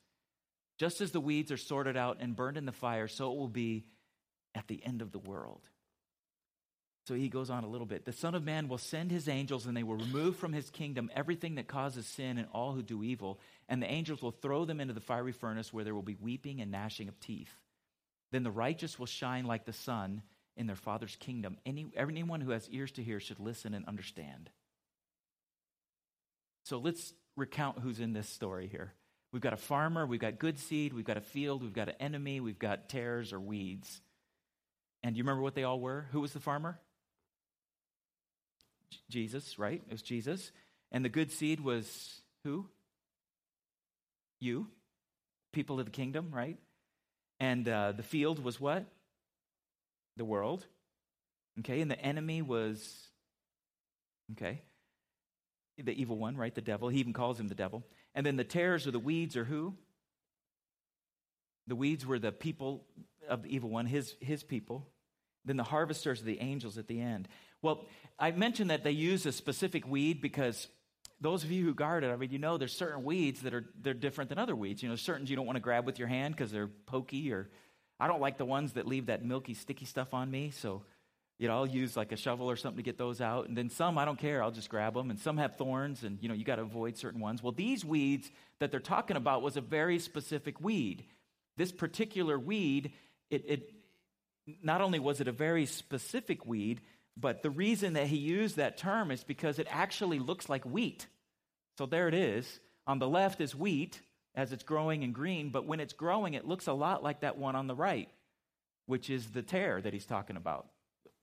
Just 0.78 1.02
as 1.02 1.12
the 1.12 1.20
weeds 1.20 1.52
are 1.52 1.58
sorted 1.58 1.96
out 1.96 2.18
and 2.20 2.36
burned 2.36 2.58
in 2.58 2.66
the 2.66 2.72
fire, 2.72 3.08
so 3.08 3.32
it 3.32 3.38
will 3.38 3.50
be 3.50 3.86
at 4.56 4.68
the 4.68 4.82
end 4.86 5.02
of 5.02 5.12
the 5.12 5.20
world. 5.20 5.62
So 7.08 7.16
he 7.16 7.30
goes 7.30 7.50
on 7.50 7.64
a 7.64 7.68
little 7.68 7.88
bit. 7.88 8.06
The 8.06 8.14
Son 8.14 8.36
of 8.36 8.44
Man 8.44 8.68
will 8.68 8.78
send 8.78 9.12
his 9.12 9.28
angels, 9.28 9.66
and 9.66 9.76
they 9.76 9.84
will 9.84 9.96
remove 9.96 10.36
from 10.36 10.54
his 10.54 10.70
kingdom 10.70 11.10
everything 11.16 11.56
that 11.56 11.68
causes 11.68 12.06
sin 12.06 12.38
and 12.38 12.48
all 12.54 12.74
who 12.74 12.84
do 12.84 13.04
evil. 13.04 13.40
And 13.68 13.82
the 13.82 13.92
angels 13.92 14.22
will 14.22 14.32
throw 14.32 14.66
them 14.66 14.80
into 14.80 14.94
the 14.94 15.02
fiery 15.02 15.32
furnace 15.32 15.74
where 15.74 15.84
there 15.84 15.96
will 15.96 16.04
be 16.04 16.16
weeping 16.16 16.62
and 16.62 16.72
gnashing 16.72 17.08
of 17.08 17.20
teeth. 17.20 17.54
Then 18.32 18.44
the 18.44 18.52
righteous 18.52 19.00
will 19.00 19.08
shine 19.08 19.46
like 19.46 19.66
the 19.66 19.74
sun 19.74 20.22
in 20.56 20.68
their 20.68 20.76
Father's 20.76 21.16
kingdom. 21.16 21.58
Any, 21.66 21.88
anyone 21.98 22.40
who 22.40 22.52
has 22.52 22.70
ears 22.70 22.92
to 22.94 23.04
hear 23.04 23.20
should 23.20 23.40
listen 23.40 23.74
and 23.74 23.86
understand. 23.88 24.52
So 26.66 26.78
let's 26.78 27.14
recount 27.36 27.80
who's 27.80 28.00
in 28.00 28.14
this 28.14 28.30
story 28.30 28.68
here. 28.68 28.94
We've 29.32 29.42
got 29.42 29.54
a 29.54 29.58
farmer, 29.58 30.06
we've 30.06 30.20
got 30.20 30.40
good 30.40 30.60
seed, 30.60 30.94
we've 30.94 31.06
got 31.06 31.18
a 31.18 31.22
field, 31.22 31.64
we've 31.64 31.74
got 31.74 31.90
an 31.90 31.96
enemy, 32.00 32.42
we've 32.42 32.60
got 32.60 32.90
tares 32.90 33.34
or 33.34 33.40
weeds. 33.40 34.02
And 35.04 35.18
you 35.18 35.24
remember 35.24 35.42
what 35.42 35.56
they 35.56 35.64
all 35.64 35.80
were? 35.80 36.08
Who 36.12 36.22
was 36.22 36.34
the 36.34 36.40
farmer? 36.40 36.80
Jesus, 39.10 39.58
right? 39.58 39.82
It 39.86 39.92
was 39.92 40.02
Jesus. 40.02 40.52
And 40.92 41.04
the 41.04 41.10
good 41.10 41.32
seed 41.32 41.60
was 41.60 42.22
who? 42.44 42.68
You, 44.40 44.68
people 45.54 45.80
of 45.80 45.86
the 45.86 45.92
kingdom, 45.92 46.30
right? 46.32 46.58
And 47.40 47.68
uh, 47.68 47.94
the 47.94 48.04
field 48.04 48.44
was 48.44 48.60
what? 48.60 48.86
The 50.18 50.26
world. 50.26 50.66
Okay, 51.60 51.82
and 51.82 51.92
the 51.92 52.00
enemy 52.00 52.42
was, 52.42 53.08
okay, 54.34 54.62
the 55.78 55.92
evil 55.92 56.18
one, 56.18 56.38
right? 56.38 56.54
The 56.54 56.62
devil. 56.62 56.90
He 56.90 57.00
even 57.00 57.14
calls 57.14 57.40
him 57.40 57.48
the 57.48 57.56
devil. 57.56 57.84
And 58.16 58.26
then 58.26 58.36
the 58.36 58.44
tares 58.44 58.88
or 58.88 58.92
the 58.92 59.00
weeds 59.00 59.36
are 59.38 59.44
who? 59.44 59.76
The 61.68 61.76
weeds 61.76 62.06
were 62.06 62.20
the 62.20 62.32
people 62.32 62.86
of 63.28 63.44
the 63.44 63.56
evil 63.56 63.70
one, 63.70 63.86
his, 63.86 64.16
his 64.20 64.44
people. 64.44 64.88
Then 65.46 65.58
the 65.58 65.64
harvesters 65.64 66.22
are 66.22 66.26
the 66.26 66.40
angels 66.40 66.78
at 66.78 66.88
the 66.88 67.02
end. 67.02 67.28
Well, 67.62 67.86
I 68.20 68.32
mentioned 68.32 68.70
that 68.70 68.84
they 68.84 68.92
use 68.92 69.26
a 69.26 69.32
specific 69.32 69.88
weed 69.88 70.22
because 70.22 70.68
those 71.20 71.44
of 71.44 71.52
you 71.52 71.64
who 71.64 71.74
guard 71.74 72.04
it, 72.04 72.12
I 72.12 72.16
mean, 72.16 72.32
you 72.32 72.40
know 72.40 72.58
there's 72.58 72.76
certain 72.76 73.04
weeds 73.04 73.42
that 73.42 73.54
are 73.54 73.66
they're 73.82 73.94
different 73.94 74.30
than 74.30 74.40
other 74.40 74.56
weeds. 74.56 74.82
You 74.82 74.90
know, 74.90 74.96
certain 74.96 75.28
you 75.28 75.36
don't 75.36 75.46
want 75.46 75.56
to 75.56 75.62
grab 75.62 75.86
with 75.86 76.00
your 76.00 76.08
hand 76.08 76.36
because 76.36 76.52
they're 76.52 76.68
pokey 76.68 77.32
or 77.32 77.50
I 78.02 78.08
don't 78.08 78.20
like 78.20 78.40
the 78.40 78.46
ones 78.46 78.74
that 78.74 78.88
leave 78.88 79.06
that 79.06 79.24
milky, 79.24 79.54
sticky 79.54 79.86
stuff 79.86 80.16
on 80.16 80.30
me. 80.32 80.50
So, 80.50 80.82
you 81.38 81.48
know, 81.48 81.54
I'll 81.54 81.68
use 81.68 81.96
like 81.96 82.12
a 82.12 82.18
shovel 82.18 82.50
or 82.50 82.56
something 82.56 82.78
to 82.78 82.84
get 82.84 82.98
those 82.98 83.22
out. 83.22 83.48
And 83.48 83.56
then 83.56 83.70
some, 83.70 84.00
I 84.00 84.06
don't 84.06 84.18
care. 84.18 84.42
I'll 84.42 84.50
just 84.50 84.70
grab 84.70 84.96
them. 84.96 85.12
And 85.12 85.20
some 85.20 85.38
have 85.38 85.56
thorns, 85.56 86.04
and, 86.04 86.18
you 86.20 86.28
know, 86.28 86.34
you 86.34 86.44
got 86.44 86.56
to 86.56 86.64
avoid 86.64 86.98
certain 86.98 87.20
ones. 87.20 87.44
Well, 87.44 87.52
these 87.52 87.86
weeds 87.86 88.32
that 88.58 88.72
they're 88.72 88.80
talking 88.80 89.18
about 89.18 89.44
was 89.44 89.56
a 89.56 89.62
very 89.62 90.00
specific 90.00 90.60
weed. 90.60 91.06
This 91.58 91.72
particular 91.72 92.40
weed, 92.40 92.94
it, 93.32 93.46
it 93.48 93.74
not 94.62 94.82
only 94.82 95.00
was 95.00 95.22
it 95.22 95.28
a 95.28 95.32
very 95.32 95.66
specific 95.66 96.46
weed, 96.46 96.82
but 97.18 97.42
the 97.42 97.50
reason 97.50 97.94
that 97.94 98.08
he 98.08 98.18
used 98.18 98.58
that 98.58 98.78
term 98.78 99.12
is 99.12 99.24
because 99.24 99.60
it 99.60 99.68
actually 99.70 100.20
looks 100.20 100.50
like 100.50 100.66
wheat. 100.66 101.08
So 101.78 101.86
there 101.86 102.08
it 102.08 102.14
is. 102.14 102.60
On 102.88 103.00
the 103.00 103.08
left 103.08 103.42
is 103.42 103.56
wheat 103.56 104.00
as 104.36 104.52
it's 104.54 104.64
growing 104.64 105.04
and 105.04 105.14
green, 105.14 105.50
but 105.50 105.66
when 105.66 105.80
it's 105.80 105.94
growing, 105.94 106.34
it 106.34 106.48
looks 106.48 106.68
a 106.68 106.74
lot 106.74 107.04
like 107.04 107.22
that 107.22 107.38
one 107.38 107.56
on 107.56 107.68
the 107.68 107.76
right, 107.76 108.10
which 108.86 109.10
is 109.10 109.28
the 109.32 109.42
tare 109.42 109.82
that 109.82 109.94
he's 109.94 110.06
talking 110.06 110.38
about, 110.38 110.68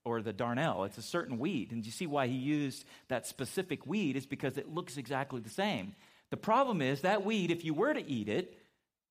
or 0.05 0.21
the 0.21 0.33
darnel. 0.33 0.85
It's 0.85 0.97
a 0.97 1.03
certain 1.03 1.39
weed. 1.39 1.71
And 1.71 1.85
you 1.85 1.91
see 1.91 2.07
why 2.07 2.27
he 2.27 2.35
used 2.35 2.85
that 3.07 3.27
specific 3.27 3.85
weed 3.85 4.15
is 4.15 4.25
because 4.25 4.57
it 4.57 4.73
looks 4.73 4.97
exactly 4.97 5.41
the 5.41 5.49
same. 5.49 5.95
The 6.29 6.37
problem 6.37 6.81
is 6.81 7.01
that 7.01 7.25
weed, 7.25 7.51
if 7.51 7.65
you 7.65 7.73
were 7.73 7.93
to 7.93 8.07
eat 8.09 8.29
it, 8.29 8.55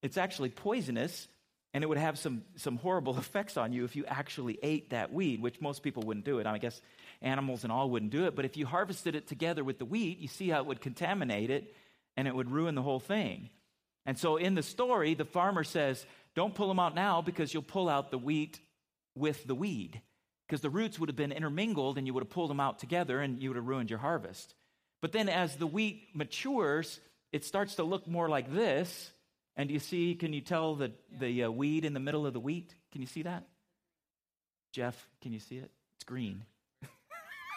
it's 0.02 0.16
actually 0.16 0.50
poisonous 0.50 1.26
and 1.78 1.84
it 1.84 1.86
would 1.86 1.98
have 1.98 2.18
some, 2.18 2.42
some 2.56 2.76
horrible 2.76 3.16
effects 3.18 3.56
on 3.56 3.72
you 3.72 3.84
if 3.84 3.94
you 3.94 4.04
actually 4.06 4.58
ate 4.64 4.90
that 4.90 5.12
weed, 5.12 5.40
which 5.40 5.60
most 5.60 5.84
people 5.84 6.02
wouldn't 6.02 6.26
do 6.26 6.40
it. 6.40 6.46
I 6.46 6.58
guess 6.58 6.82
animals 7.22 7.62
and 7.62 7.72
all 7.72 7.88
wouldn't 7.88 8.10
do 8.10 8.26
it. 8.26 8.34
But 8.34 8.44
if 8.44 8.56
you 8.56 8.66
harvested 8.66 9.14
it 9.14 9.28
together 9.28 9.62
with 9.62 9.78
the 9.78 9.84
wheat, 9.84 10.18
you 10.18 10.26
see 10.26 10.48
how 10.48 10.58
it 10.58 10.66
would 10.66 10.80
contaminate 10.80 11.50
it 11.50 11.72
and 12.16 12.26
it 12.26 12.34
would 12.34 12.50
ruin 12.50 12.74
the 12.74 12.82
whole 12.82 12.98
thing. 12.98 13.50
And 14.04 14.18
so 14.18 14.38
in 14.38 14.56
the 14.56 14.62
story, 14.64 15.14
the 15.14 15.24
farmer 15.24 15.62
says, 15.62 16.04
Don't 16.34 16.52
pull 16.52 16.66
them 16.66 16.80
out 16.80 16.96
now 16.96 17.22
because 17.22 17.54
you'll 17.54 17.62
pull 17.62 17.88
out 17.88 18.10
the 18.10 18.18
wheat 18.18 18.58
with 19.14 19.46
the 19.46 19.54
weed. 19.54 20.02
Because 20.48 20.60
the 20.62 20.70
roots 20.70 20.98
would 20.98 21.08
have 21.08 21.14
been 21.14 21.30
intermingled 21.30 21.96
and 21.96 22.08
you 22.08 22.14
would 22.14 22.24
have 22.24 22.30
pulled 22.30 22.50
them 22.50 22.58
out 22.58 22.80
together 22.80 23.20
and 23.20 23.40
you 23.40 23.50
would 23.50 23.56
have 23.56 23.68
ruined 23.68 23.88
your 23.88 24.00
harvest. 24.00 24.52
But 25.00 25.12
then 25.12 25.28
as 25.28 25.54
the 25.54 25.68
wheat 25.68 26.08
matures, 26.12 26.98
it 27.30 27.44
starts 27.44 27.76
to 27.76 27.84
look 27.84 28.08
more 28.08 28.28
like 28.28 28.52
this 28.52 29.12
and 29.58 29.66
do 29.66 29.74
you 29.74 29.80
see, 29.80 30.14
can 30.14 30.32
you 30.32 30.40
tell 30.40 30.76
the, 30.76 30.92
the 31.18 31.42
uh, 31.42 31.50
weed 31.50 31.84
in 31.84 31.92
the 31.92 32.00
middle 32.00 32.26
of 32.26 32.32
the 32.32 32.38
wheat? 32.40 32.72
Can 32.92 33.00
you 33.00 33.08
see 33.08 33.22
that? 33.22 33.42
Jeff, 34.72 35.08
can 35.20 35.32
you 35.32 35.40
see 35.40 35.56
it? 35.56 35.68
It's 35.96 36.04
green. 36.04 36.44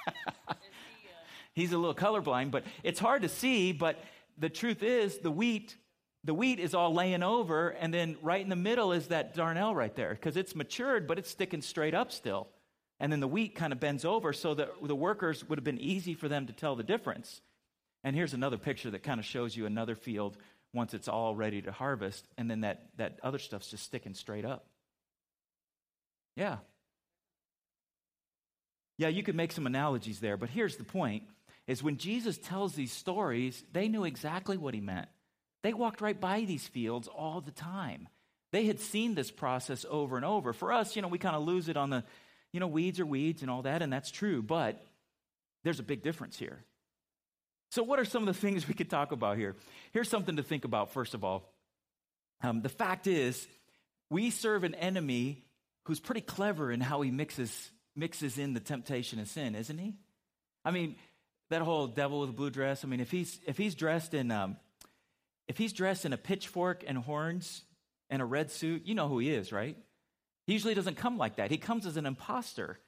He's 1.53 1.73
a 1.73 1.77
little 1.77 1.93
colorblind, 1.93 2.49
but 2.49 2.63
it's 2.81 2.99
hard 2.99 3.21
to 3.21 3.29
see. 3.29 3.71
But 3.71 4.03
the 4.35 4.49
truth 4.49 4.81
is, 4.81 5.19
the 5.19 5.29
wheat, 5.29 5.75
the 6.23 6.33
wheat 6.33 6.59
is 6.59 6.73
all 6.73 6.91
laying 6.91 7.21
over, 7.21 7.69
and 7.69 7.93
then 7.93 8.17
right 8.23 8.41
in 8.41 8.49
the 8.49 8.55
middle 8.55 8.93
is 8.93 9.09
that 9.09 9.35
darnel 9.35 9.75
right 9.75 9.95
there 9.95 10.15
because 10.15 10.37
it's 10.37 10.55
matured, 10.55 11.07
but 11.07 11.19
it's 11.19 11.29
sticking 11.29 11.61
straight 11.61 11.93
up 11.93 12.11
still. 12.11 12.47
And 12.99 13.11
then 13.11 13.19
the 13.19 13.27
wheat 13.27 13.53
kind 13.53 13.73
of 13.73 13.79
bends 13.79 14.05
over, 14.05 14.33
so 14.33 14.55
that 14.55 14.69
the 14.81 14.95
workers 14.95 15.47
would 15.47 15.59
have 15.59 15.63
been 15.63 15.79
easy 15.79 16.15
for 16.15 16.27
them 16.27 16.47
to 16.47 16.53
tell 16.53 16.75
the 16.75 16.83
difference. 16.83 17.41
And 18.03 18.15
here's 18.15 18.33
another 18.33 18.57
picture 18.57 18.89
that 18.89 19.03
kind 19.03 19.19
of 19.19 19.25
shows 19.25 19.55
you 19.55 19.67
another 19.67 19.95
field 19.95 20.37
once 20.73 20.93
it's 20.93 21.07
all 21.07 21.35
ready 21.35 21.61
to 21.61 21.71
harvest, 21.71 22.25
and 22.37 22.49
then 22.49 22.61
that, 22.61 22.87
that 22.97 23.19
other 23.23 23.39
stuff's 23.39 23.69
just 23.69 23.83
sticking 23.83 24.13
straight 24.13 24.45
up. 24.45 24.65
Yeah. 26.35 26.57
Yeah, 28.97 29.09
you 29.09 29.23
could 29.23 29.35
make 29.35 29.51
some 29.51 29.67
analogies 29.67 30.19
there, 30.19 30.37
but 30.37 30.49
here's 30.49 30.77
the 30.77 30.83
point 30.83 31.23
is 31.67 31.83
when 31.83 31.97
Jesus 31.97 32.37
tells 32.37 32.73
these 32.73 32.91
stories, 32.91 33.63
they 33.71 33.87
knew 33.87 34.03
exactly 34.03 34.57
what 34.57 34.73
he 34.73 34.81
meant. 34.81 35.07
They 35.63 35.73
walked 35.73 36.01
right 36.01 36.19
by 36.19 36.41
these 36.41 36.67
fields 36.67 37.07
all 37.07 37.41
the 37.41 37.51
time. 37.51 38.07
They 38.51 38.65
had 38.65 38.79
seen 38.79 39.15
this 39.15 39.31
process 39.31 39.85
over 39.89 40.17
and 40.17 40.25
over. 40.25 40.53
For 40.53 40.73
us, 40.73 40.95
you 40.95 41.01
know, 41.01 41.07
we 41.07 41.17
kind 41.17 41.35
of 41.35 41.43
lose 41.43 41.69
it 41.69 41.77
on 41.77 41.89
the, 41.89 42.03
you 42.51 42.59
know, 42.59 42.67
weeds 42.67 42.99
are 42.99 43.05
weeds 43.05 43.41
and 43.41 43.51
all 43.51 43.61
that, 43.61 43.81
and 43.81 43.91
that's 43.93 44.11
true, 44.11 44.41
but 44.41 44.83
there's 45.63 45.79
a 45.79 45.83
big 45.83 46.03
difference 46.03 46.37
here. 46.37 46.63
So, 47.71 47.83
what 47.83 47.99
are 47.99 48.05
some 48.05 48.27
of 48.27 48.27
the 48.27 48.39
things 48.39 48.67
we 48.67 48.73
could 48.73 48.89
talk 48.89 49.13
about 49.13 49.37
here? 49.37 49.55
Here's 49.93 50.09
something 50.09 50.35
to 50.35 50.43
think 50.43 50.65
about, 50.65 50.91
first 50.91 51.13
of 51.13 51.23
all. 51.23 51.53
Um, 52.41 52.61
the 52.61 52.69
fact 52.69 53.07
is, 53.07 53.47
we 54.09 54.29
serve 54.29 54.65
an 54.65 54.75
enemy 54.75 55.45
who's 55.85 56.01
pretty 56.01 56.19
clever 56.19 56.69
in 56.69 56.81
how 56.81 56.99
he 56.99 57.11
mixes, 57.11 57.71
mixes 57.95 58.37
in 58.37 58.53
the 58.53 58.59
temptation 58.59 59.19
and 59.19 59.27
sin, 59.27 59.55
isn't 59.55 59.77
he? 59.77 59.93
I 60.65 60.71
mean, 60.71 60.97
that 61.49 61.61
whole 61.61 61.87
devil 61.87 62.19
with 62.19 62.31
a 62.31 62.33
blue 62.33 62.49
dress, 62.49 62.83
I 62.83 62.89
mean, 62.89 62.99
if 62.99 63.09
he's, 63.09 63.39
if 63.47 63.57
he's 63.57 63.73
dressed 63.73 64.13
in, 64.13 64.31
um, 64.31 64.57
if 65.47 65.57
he's 65.57 65.71
dressed 65.71 66.05
in 66.05 66.11
a 66.11 66.17
pitchfork 66.17 66.83
and 66.85 66.97
horns 66.97 67.61
and 68.09 68.21
a 68.21 68.25
red 68.25 68.51
suit, 68.51 68.85
you 68.85 68.95
know 68.95 69.07
who 69.07 69.19
he 69.19 69.31
is, 69.31 69.53
right? 69.53 69.77
He 70.45 70.51
usually 70.51 70.73
doesn't 70.73 70.97
come 70.97 71.17
like 71.17 71.37
that. 71.37 71.51
He 71.51 71.57
comes 71.57 71.85
as 71.85 71.95
an 71.95 72.05
imposter 72.05 72.79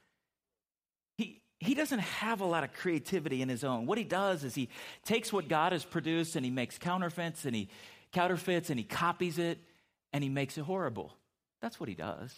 he 1.64 1.74
doesn't 1.74 2.00
have 2.00 2.40
a 2.40 2.44
lot 2.44 2.64
of 2.64 2.72
creativity 2.72 3.42
in 3.42 3.48
his 3.48 3.64
own. 3.64 3.86
What 3.86 3.98
he 3.98 4.04
does 4.04 4.44
is 4.44 4.54
he 4.54 4.68
takes 5.04 5.32
what 5.32 5.48
God 5.48 5.72
has 5.72 5.84
produced 5.84 6.36
and 6.36 6.44
he 6.44 6.50
makes 6.50 6.78
counterfeits 6.78 7.44
and 7.44 7.54
he 7.54 7.68
counterfeits 8.12 8.70
and 8.70 8.78
he 8.78 8.84
copies 8.84 9.38
it 9.38 9.58
and 10.12 10.22
he 10.22 10.30
makes 10.30 10.58
it 10.58 10.62
horrible. 10.62 11.12
That's 11.60 11.80
what 11.80 11.88
he 11.88 11.94
does. 11.94 12.32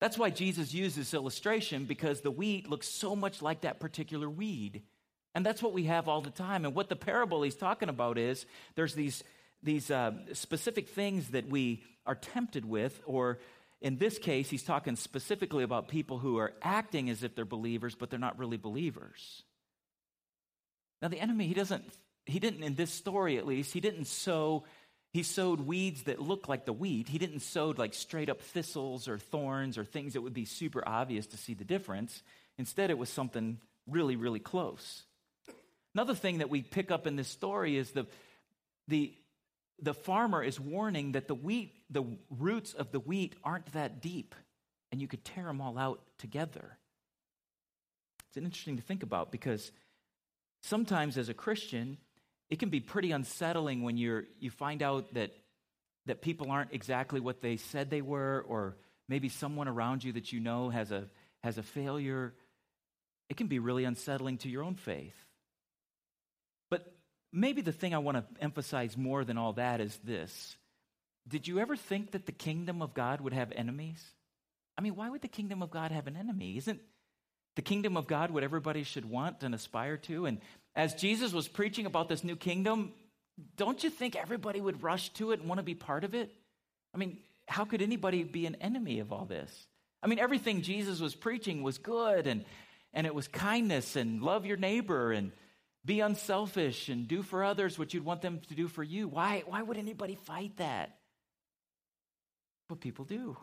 That's 0.00 0.16
why 0.16 0.30
Jesus 0.30 0.72
used 0.72 0.96
this 0.96 1.12
illustration 1.12 1.84
because 1.84 2.22
the 2.22 2.30
wheat 2.30 2.68
looks 2.68 2.88
so 2.88 3.14
much 3.14 3.42
like 3.42 3.62
that 3.62 3.80
particular 3.80 4.28
weed. 4.28 4.82
And 5.34 5.44
that's 5.44 5.62
what 5.62 5.72
we 5.72 5.84
have 5.84 6.08
all 6.08 6.22
the 6.22 6.30
time. 6.30 6.64
And 6.64 6.74
what 6.74 6.88
the 6.88 6.96
parable 6.96 7.42
he's 7.42 7.54
talking 7.54 7.88
about 7.88 8.18
is 8.18 8.46
there's 8.74 8.94
these, 8.94 9.22
these 9.62 9.90
uh, 9.90 10.12
specific 10.32 10.88
things 10.88 11.28
that 11.28 11.48
we 11.48 11.82
are 12.06 12.14
tempted 12.14 12.64
with 12.64 13.00
or 13.04 13.38
in 13.80 13.96
this 13.96 14.18
case, 14.18 14.50
he's 14.50 14.62
talking 14.62 14.96
specifically 14.96 15.64
about 15.64 15.88
people 15.88 16.18
who 16.18 16.38
are 16.38 16.52
acting 16.60 17.08
as 17.08 17.22
if 17.22 17.34
they're 17.34 17.44
believers, 17.44 17.94
but 17.94 18.10
they're 18.10 18.18
not 18.18 18.38
really 18.38 18.58
believers. 18.58 19.42
Now, 21.00 21.08
the 21.08 21.20
enemy, 21.20 21.46
he 21.46 21.54
doesn't, 21.54 21.84
he 22.26 22.38
didn't, 22.38 22.62
in 22.62 22.74
this 22.74 22.90
story 22.90 23.38
at 23.38 23.46
least, 23.46 23.72
he 23.72 23.80
didn't 23.80 24.04
sow, 24.04 24.64
he 25.14 25.22
sowed 25.22 25.60
weeds 25.60 26.02
that 26.02 26.20
look 26.20 26.46
like 26.46 26.66
the 26.66 26.74
wheat. 26.74 27.08
He 27.08 27.18
didn't 27.18 27.40
sow 27.40 27.72
like 27.76 27.94
straight 27.94 28.28
up 28.28 28.42
thistles 28.42 29.08
or 29.08 29.18
thorns 29.18 29.78
or 29.78 29.84
things 29.84 30.12
that 30.12 30.20
would 30.20 30.34
be 30.34 30.44
super 30.44 30.86
obvious 30.86 31.26
to 31.28 31.38
see 31.38 31.54
the 31.54 31.64
difference. 31.64 32.22
Instead, 32.58 32.90
it 32.90 32.98
was 32.98 33.08
something 33.08 33.58
really, 33.88 34.16
really 34.16 34.40
close. 34.40 35.04
Another 35.94 36.14
thing 36.14 36.38
that 36.38 36.50
we 36.50 36.60
pick 36.60 36.90
up 36.90 37.06
in 37.06 37.16
this 37.16 37.28
story 37.28 37.78
is 37.78 37.90
the, 37.92 38.06
the 38.88 39.14
the 39.82 39.94
farmer 39.94 40.42
is 40.42 40.60
warning 40.60 41.12
that 41.12 41.28
the 41.28 41.34
wheat, 41.34 41.74
the 41.90 42.04
roots 42.30 42.74
of 42.74 42.92
the 42.92 43.00
wheat 43.00 43.34
aren't 43.42 43.72
that 43.72 44.00
deep, 44.00 44.34
and 44.92 45.00
you 45.00 45.08
could 45.08 45.24
tear 45.24 45.44
them 45.44 45.60
all 45.60 45.78
out 45.78 46.00
together. 46.18 46.76
It's 48.28 48.36
interesting 48.36 48.76
to 48.76 48.82
think 48.82 49.02
about 49.02 49.32
because 49.32 49.72
sometimes 50.62 51.18
as 51.18 51.28
a 51.28 51.34
Christian, 51.34 51.98
it 52.48 52.58
can 52.58 52.68
be 52.68 52.80
pretty 52.80 53.12
unsettling 53.12 53.82
when 53.82 53.96
you're 53.96 54.24
you 54.38 54.50
find 54.50 54.82
out 54.82 55.14
that 55.14 55.32
that 56.06 56.22
people 56.22 56.50
aren't 56.50 56.72
exactly 56.72 57.20
what 57.20 57.40
they 57.40 57.56
said 57.56 57.90
they 57.90 58.02
were, 58.02 58.44
or 58.48 58.76
maybe 59.08 59.28
someone 59.28 59.68
around 59.68 60.04
you 60.04 60.12
that 60.12 60.32
you 60.32 60.40
know 60.40 60.68
has 60.68 60.90
a 60.92 61.06
has 61.42 61.58
a 61.58 61.62
failure. 61.62 62.34
It 63.28 63.36
can 63.36 63.46
be 63.46 63.58
really 63.58 63.84
unsettling 63.84 64.38
to 64.38 64.48
your 64.48 64.62
own 64.62 64.74
faith. 64.74 65.14
Maybe 67.32 67.62
the 67.62 67.72
thing 67.72 67.94
I 67.94 67.98
want 67.98 68.16
to 68.16 68.42
emphasize 68.42 68.96
more 68.96 69.24
than 69.24 69.38
all 69.38 69.52
that 69.54 69.80
is 69.80 69.96
this. 70.04 70.56
Did 71.28 71.46
you 71.46 71.60
ever 71.60 71.76
think 71.76 72.12
that 72.12 72.26
the 72.26 72.32
kingdom 72.32 72.82
of 72.82 72.94
God 72.94 73.20
would 73.20 73.32
have 73.32 73.52
enemies? 73.52 74.02
I 74.76 74.82
mean, 74.82 74.96
why 74.96 75.08
would 75.08 75.22
the 75.22 75.28
kingdom 75.28 75.62
of 75.62 75.70
God 75.70 75.92
have 75.92 76.06
an 76.06 76.16
enemy? 76.16 76.56
Isn't 76.56 76.80
the 77.56 77.62
kingdom 77.62 77.96
of 77.96 78.06
God 78.06 78.30
what 78.30 78.42
everybody 78.42 78.82
should 78.82 79.08
want 79.08 79.42
and 79.42 79.54
aspire 79.54 79.96
to? 79.98 80.26
And 80.26 80.38
as 80.74 80.94
Jesus 80.94 81.32
was 81.32 81.46
preaching 81.46 81.86
about 81.86 82.08
this 82.08 82.24
new 82.24 82.36
kingdom, 82.36 82.92
don't 83.56 83.82
you 83.84 83.90
think 83.90 84.16
everybody 84.16 84.60
would 84.60 84.82
rush 84.82 85.10
to 85.14 85.32
it 85.32 85.40
and 85.40 85.48
want 85.48 85.58
to 85.58 85.64
be 85.64 85.74
part 85.74 86.04
of 86.04 86.14
it? 86.14 86.32
I 86.94 86.98
mean, 86.98 87.18
how 87.46 87.64
could 87.64 87.82
anybody 87.82 88.24
be 88.24 88.46
an 88.46 88.56
enemy 88.56 89.00
of 89.00 89.12
all 89.12 89.24
this? 89.24 89.50
I 90.02 90.06
mean, 90.06 90.18
everything 90.18 90.62
Jesus 90.62 91.00
was 91.00 91.14
preaching 91.14 91.62
was 91.62 91.78
good 91.78 92.26
and 92.26 92.44
and 92.92 93.06
it 93.06 93.14
was 93.14 93.28
kindness 93.28 93.94
and 93.94 94.22
love 94.22 94.46
your 94.46 94.56
neighbor 94.56 95.12
and 95.12 95.30
be 95.84 96.00
unselfish 96.00 96.88
and 96.88 97.08
do 97.08 97.22
for 97.22 97.42
others 97.42 97.78
what 97.78 97.94
you'd 97.94 98.04
want 98.04 98.22
them 98.22 98.40
to 98.48 98.54
do 98.54 98.68
for 98.68 98.82
you. 98.82 99.08
Why, 99.08 99.42
why 99.46 99.62
would 99.62 99.78
anybody 99.78 100.14
fight 100.14 100.56
that? 100.58 100.98
But 102.68 102.80
people 102.80 103.04
do. 103.04 103.36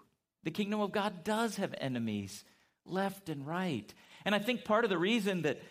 The 0.44 0.52
kingdom 0.52 0.80
of 0.80 0.92
God 0.92 1.24
does 1.24 1.58
have 1.58 1.74
enemies 1.80 2.44
left 2.86 3.30
and 3.30 3.46
right. 3.46 3.92
And 4.24 4.36
I 4.36 4.40
think 4.40 4.64
part 4.64 4.84
of 4.84 4.90
the 4.90 4.98
reason 4.98 5.42
that, 5.42 5.62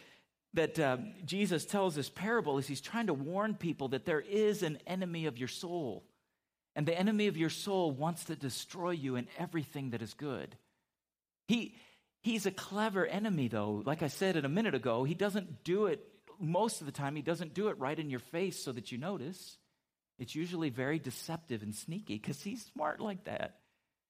that 0.55 0.79
uh, 0.79 0.99
Jesus 1.25 1.65
tells 1.65 1.95
this 1.95 2.11
parable 2.11 2.59
is 2.59 2.67
he's 2.67 2.81
trying 2.81 3.07
to 3.07 3.15
warn 3.15 3.55
people 3.55 3.89
that 3.89 4.05
there 4.05 4.21
is 4.21 4.63
an 4.63 4.79
enemy 4.87 5.27
of 5.27 5.39
your 5.39 5.49
soul. 5.49 6.05
And 6.75 6.85
the 6.85 6.99
enemy 6.99 7.29
of 7.29 7.37
your 7.37 7.49
soul 7.49 7.91
wants 7.91 8.25
to 8.25 8.37
destroy 8.37 8.91
you 8.91 9.17
and 9.17 9.29
everything 9.39 9.91
that 9.91 10.03
is 10.03 10.13
good. 10.13 10.57
He, 11.49 11.77
he's 12.23 12.45
a 12.45 12.51
clever 12.51 13.07
enemy, 13.07 13.49
though. 13.49 13.83
Like 13.87 14.03
I 14.03 14.09
said 14.09 14.37
in 14.37 14.45
a 14.45 14.51
minute 14.51 14.75
ago, 14.75 15.05
he 15.05 15.15
doesn't 15.15 15.65
do 15.65 15.87
it 15.87 16.07
most 16.41 16.81
of 16.81 16.87
the 16.87 16.93
time, 16.93 17.17
he 17.17 17.23
doesn't 17.23 17.55
do 17.55 17.69
it 17.69 17.79
right 17.79 17.99
in 17.99 18.11
your 18.11 18.21
face 18.21 18.63
so 18.63 18.73
that 18.73 18.93
you 18.93 18.99
notice. 18.99 19.59
It's 20.19 20.35
usually 20.35 20.71
very 20.71 20.99
deceptive 20.99 21.63
and 21.63 21.75
sneaky 21.75 22.15
because 22.15 22.43
he's 22.43 22.65
smart 22.75 23.01
like 23.01 23.25
that. 23.25 23.59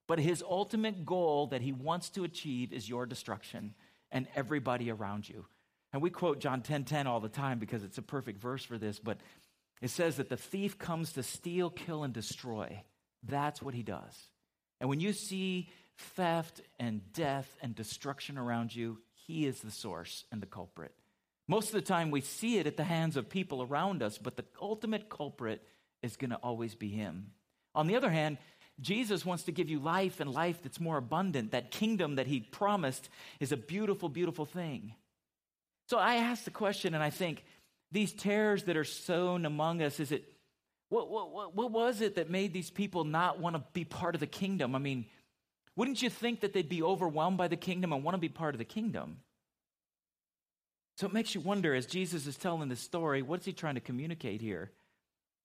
But 0.07 0.21
his 0.21 0.43
ultimate 0.43 1.05
goal 1.05 1.49
that 1.49 1.63
he 1.63 1.73
wants 1.73 2.11
to 2.11 2.25
achieve 2.25 2.73
is 2.73 2.89
your 2.89 3.07
destruction 3.07 3.75
and 4.13 4.29
everybody 4.37 4.91
around 4.91 5.29
you. 5.29 5.47
And 5.93 6.01
we 6.03 6.11
quote 6.11 6.41
John 6.41 6.61
10:10 6.61 6.65
10, 6.65 6.85
10 6.85 7.07
all 7.07 7.21
the 7.21 7.29
time 7.29 7.59
because 7.59 7.83
it's 7.83 7.99
a 7.99 8.03
perfect 8.03 8.39
verse 8.39 8.65
for 8.65 8.79
this, 8.79 8.99
but 8.99 9.19
it 9.81 9.91
says 9.91 10.17
that 10.17 10.29
the 10.29 10.37
thief 10.37 10.79
comes 10.79 11.13
to 11.15 11.23
steal, 11.23 11.71
kill 11.71 12.05
and 12.05 12.15
destroy. 12.15 12.83
That's 13.23 13.61
what 13.61 13.75
he 13.75 13.83
does. 13.83 14.29
And 14.81 14.89
when 14.89 15.01
you 15.01 15.13
see 15.13 15.71
theft 15.97 16.61
and 16.79 17.13
death 17.13 17.49
and 17.63 17.75
destruction 17.75 18.39
around 18.39 18.75
you, 18.75 18.99
he 19.27 19.47
is 19.47 19.61
the 19.61 19.71
source 19.71 20.25
and 20.31 20.41
the 20.41 20.47
culprit. 20.47 20.95
Most 21.49 21.69
of 21.69 21.75
the 21.75 21.83
time, 21.83 22.11
we 22.11 22.21
see 22.21 22.59
it 22.59 22.67
at 22.67 22.77
the 22.77 22.85
hands 22.85 23.17
of 23.17 23.29
people 23.29 23.63
around 23.63 24.03
us, 24.03 24.19
but 24.19 24.37
the 24.37 24.45
ultimate 24.61 25.09
culprit 25.09 25.63
is 26.03 26.17
going 26.17 26.31
to 26.31 26.37
always 26.37 26.75
be 26.75 26.89
Him. 26.89 27.31
On 27.75 27.87
the 27.87 27.97
other 27.97 28.11
hand, 28.11 28.39
Jesus 28.81 29.25
wants 29.25 29.45
to 29.45 29.53
give 29.53 29.71
you 29.71 29.79
life 29.79 30.21
and 30.21 30.33
life 30.33 30.63
that's 30.63 30.81
more 30.81 30.97
abundant. 30.97 31.53
That 31.53 31.71
kingdom 31.71 32.17
that 32.17 32.27
He 32.27 32.41
promised 32.41 33.09
is 33.41 33.53
a 33.53 33.57
beautiful, 33.57 34.09
beautiful 34.09 34.45
thing. 34.45 34.95
So 35.89 35.99
I 35.99 36.17
ask 36.17 36.45
the 36.45 36.51
question, 36.51 36.95
and 36.95 37.03
I 37.03 37.11
think 37.11 37.45
these 37.93 38.13
tares 38.13 38.65
that 38.65 38.77
are 38.77 38.85
sown 38.85 39.47
among 39.47 39.83
us, 39.83 40.01
is 40.01 40.11
it 40.11 40.25
what, 40.89 41.11
what, 41.11 41.55
what 41.55 41.71
was 41.73 42.01
it 42.01 42.15
that 42.15 42.31
made 42.31 42.53
these 42.53 42.71
people 42.71 43.05
not 43.05 43.41
want 43.41 43.57
to 43.57 43.63
be 43.73 43.85
part 43.85 44.15
of 44.15 44.21
the 44.21 44.27
kingdom? 44.27 44.75
I 44.75 44.79
mean, 44.79 45.07
wouldn't 45.75 46.01
you 46.01 46.11
think 46.11 46.41
that 46.41 46.53
they'd 46.53 46.69
be 46.69 46.83
overwhelmed 46.83 47.39
by 47.39 47.49
the 47.49 47.57
kingdom 47.57 47.93
and 47.93 48.05
want 48.05 48.15
to 48.15 48.21
be 48.21 48.29
part 48.29 48.55
of 48.55 48.59
the 48.59 48.65
kingdom? 48.65 49.19
So 50.97 51.07
it 51.07 51.13
makes 51.13 51.35
you 51.35 51.41
wonder 51.41 51.75
as 51.75 51.87
Jesus 51.87 52.27
is 52.27 52.37
telling 52.37 52.69
this 52.69 52.81
story, 52.81 53.23
what's 53.23 53.45
he 53.45 53.53
trying 53.53 53.75
to 53.75 53.81
communicate 53.81 54.41
here? 54.41 54.71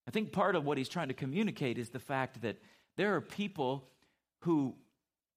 I 0.08 0.12
think 0.12 0.32
part 0.32 0.56
of 0.56 0.66
what 0.66 0.78
he's 0.78 0.90
trying 0.90 1.10
to 1.10 1.14
communicate 1.14 1.78
is 1.78 1.90
the 1.90 2.00
fact 2.00 2.42
that 2.42 2.58
there 2.98 3.16
are 3.16 3.22
people 3.22 3.88
who 4.40 4.76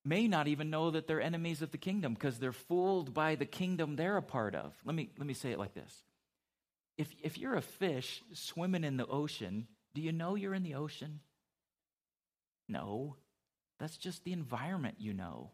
may 0.04 0.28
not 0.28 0.49
even 0.49 0.71
know 0.71 0.90
that 0.90 1.06
they're 1.06 1.21
enemies 1.21 1.62
of 1.62 1.71
the 1.71 1.78
kingdom 1.78 2.14
because 2.14 2.38
they're 2.38 2.52
fooled 2.52 3.12
by 3.12 3.35
the 3.35 3.47
kingdom 3.47 3.97
they're 3.97 4.16
a 4.16 4.23
part 4.23 4.54
of. 4.54 4.75
Let 4.85 4.94
me, 4.94 5.11
let 5.18 5.26
me 5.26 5.35
say 5.35 5.50
it 5.50 5.59
like 5.59 5.75
this 5.75 6.02
if, 6.97 7.12
if 7.23 7.38
you're 7.38 7.56
a 7.56 7.62
fish 7.62 8.23
swimming 8.33 8.85
in 8.85 8.97
the 8.97 9.06
ocean, 9.06 9.66
do 9.94 10.00
you 10.00 10.12
know 10.12 10.35
you're 10.35 10.54
in 10.54 10.62
the 10.62 10.75
ocean? 10.75 11.21
No, 12.68 13.16
that's 13.78 13.97
just 13.97 14.25
the 14.25 14.33
environment 14.33 14.97
you 14.99 15.12
know. 15.12 15.50